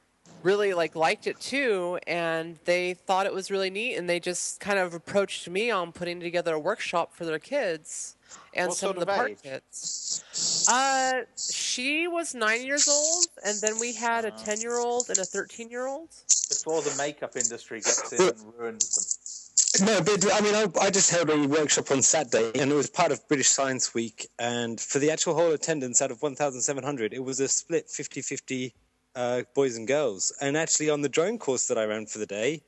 [0.43, 4.61] really like liked it too, and they thought it was really neat, and they just
[4.61, 8.17] kind of approached me on putting together a workshop for their kids
[8.55, 9.43] and What some sort of the of park age?
[9.43, 10.67] kids.
[10.71, 16.09] Uh, she was nine years old, and then we had a ten-year-old and a thirteen-year-old.
[16.49, 19.19] Before the makeup industry gets in and ruins
[19.79, 19.87] them.
[19.87, 22.91] No, but I mean, I, I just held a workshop on Saturday, and it was
[22.91, 24.29] part of British Science Week.
[24.39, 28.75] And for the actual whole attendance out of 1,700, it was a split 50 50
[29.15, 30.33] uh, boys and girls.
[30.41, 32.63] And actually, on the drone course that I ran for the day,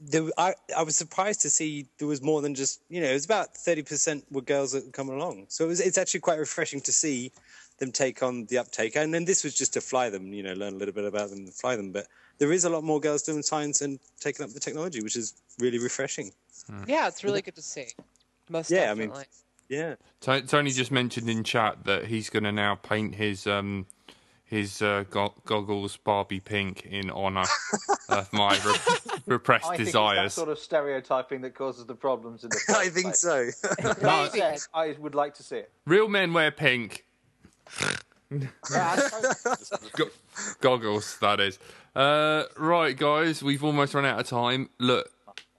[0.00, 3.14] there, I, I was surprised to see there was more than just, you know, it
[3.14, 5.46] was about 30% were girls that were coming along.
[5.48, 7.32] So it was, it's actually quite refreshing to see
[7.78, 8.96] them take on the uptake.
[8.96, 11.30] And then this was just to fly them, you know, learn a little bit about
[11.30, 11.92] them and fly them.
[11.92, 12.06] But
[12.38, 15.34] there is a lot more girls doing science and taking up the technology, which is
[15.58, 16.32] really refreshing.
[16.86, 17.88] Yeah, it's really good to see.
[18.48, 19.26] Most Yeah, I mean- definitely.
[19.68, 19.94] Yeah.
[20.20, 23.86] To- Tony just mentioned in chat that he's going to now paint his um
[24.54, 27.44] his uh, go- goggles Barbie pink in honor
[28.08, 30.26] of my re- repressed I think desires.
[30.26, 33.20] it's that sort of stereotyping that causes the problems in the I think place.
[33.20, 33.48] so.
[33.82, 33.92] No,
[34.28, 35.70] That said, I would like to see it.
[35.86, 37.04] real men wear pink
[38.30, 40.10] Yeah, I suppose- Go-
[40.60, 41.18] goggles.
[41.20, 41.58] That is.
[41.94, 44.70] Uh, right, guys, we've almost run out of time.
[44.78, 45.08] Look,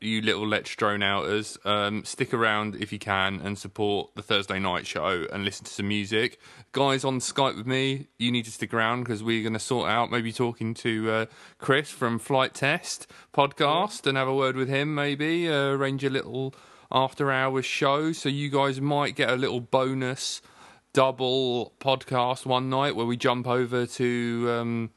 [0.05, 4.59] you little Let's Drone Outers, um, stick around if you can and support the Thursday
[4.59, 6.39] night show and listen to some music.
[6.71, 9.89] Guys on Skype with me, you need to stick around because we're going to sort
[9.89, 11.25] out maybe talking to uh,
[11.57, 16.09] Chris from Flite Test podcast and have a word with him, maybe uh, arrange a
[16.09, 16.53] little
[16.91, 20.41] after hours show so you guys might get a little bonus
[20.93, 24.89] double podcast one night where we jump over to um,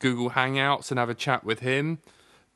[0.00, 1.98] Google Hangouts and have a chat with him.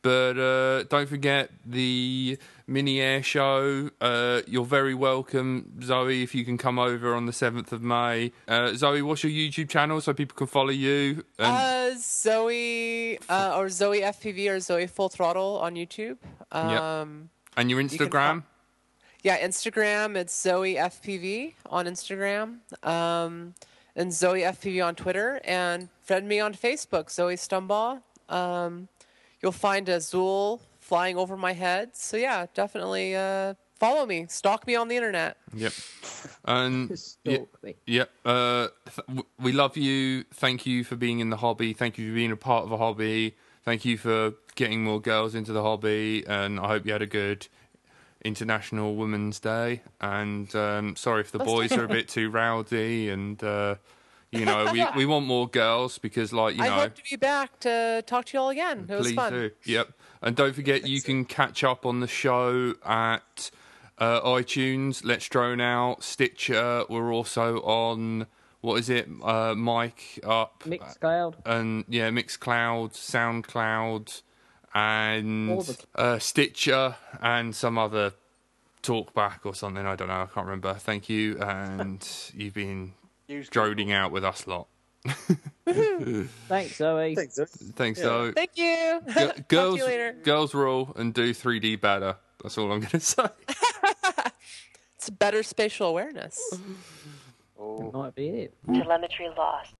[0.02, 3.90] But uh, don't forget the mini air show.
[4.00, 8.32] Uh, you're very welcome, Zoe, if you can come over on the 7th of May.
[8.48, 11.24] Uh, Zoe, what's your YouTube channel so people can follow you?
[11.38, 16.16] And Uh, Zoe uh, or Zoe FPV or Zoe Full Throttle on YouTube.
[16.50, 18.44] Um, and your Instagram?
[19.22, 20.16] Yeah, Instagram.
[20.16, 22.60] It's Zoe FPV on Instagram.
[22.86, 23.54] Um,
[23.94, 25.40] and Zoe FPV on Twitter.
[25.44, 28.00] And friend me on Facebook, Zoe Stumbaugh.
[28.30, 28.88] Um,
[29.42, 31.96] you'll find a Zool flying over my head.
[31.96, 35.36] So yeah, definitely uh, follow me, stalk me on the internet.
[35.54, 35.72] Yep.
[36.44, 37.76] And yeah, Stalk me.
[38.24, 40.24] Uh, th- we love you.
[40.34, 41.72] Thank you for being in the hobby.
[41.72, 43.36] Thank you for being a part of a hobby.
[43.64, 46.24] Thank you for getting more girls into the hobby.
[46.26, 47.46] And I hope you had a good
[48.24, 49.82] International Women's Day.
[50.00, 53.10] And um, sorry if the boys are a bit too rowdy.
[53.10, 53.76] And uh,
[54.32, 56.74] you know, we we want more girls because, like you I know.
[56.74, 58.86] I hope to be back to talk to you all again.
[58.88, 59.32] It was Please fun.
[59.32, 59.50] do.
[59.64, 59.88] Yep.
[60.22, 63.50] And don't forget, you can catch up on the show at
[63.98, 66.84] uh, iTunes, Let's Drone Out, Stitcher.
[66.88, 68.26] We're also on,
[68.60, 69.08] what is it?
[69.22, 70.62] Uh, Mic Up.
[70.66, 71.34] Mixcloud.
[71.46, 74.22] And yeah, Mixcloud, SoundCloud,
[74.74, 78.12] and the- uh, Stitcher, and some other
[78.82, 79.86] talkback or something.
[79.86, 80.22] I don't know.
[80.22, 80.74] I can't remember.
[80.74, 81.38] Thank you.
[81.38, 82.92] And you've been Use
[83.50, 84.66] droning out with us lot.
[85.66, 87.14] Thanks, Zoe.
[87.14, 87.46] Thanks, Zoe.
[87.74, 88.32] Thanks, Yeah.
[88.34, 89.00] Thank you.
[89.06, 90.12] G- Talk to girls, you later.
[90.22, 92.16] girls rule and do 3D better.
[92.42, 93.26] That's all I'm going to say.
[94.96, 96.38] It's better spatial awareness.
[97.92, 98.54] Might be it.
[98.66, 99.74] Telemetry lost.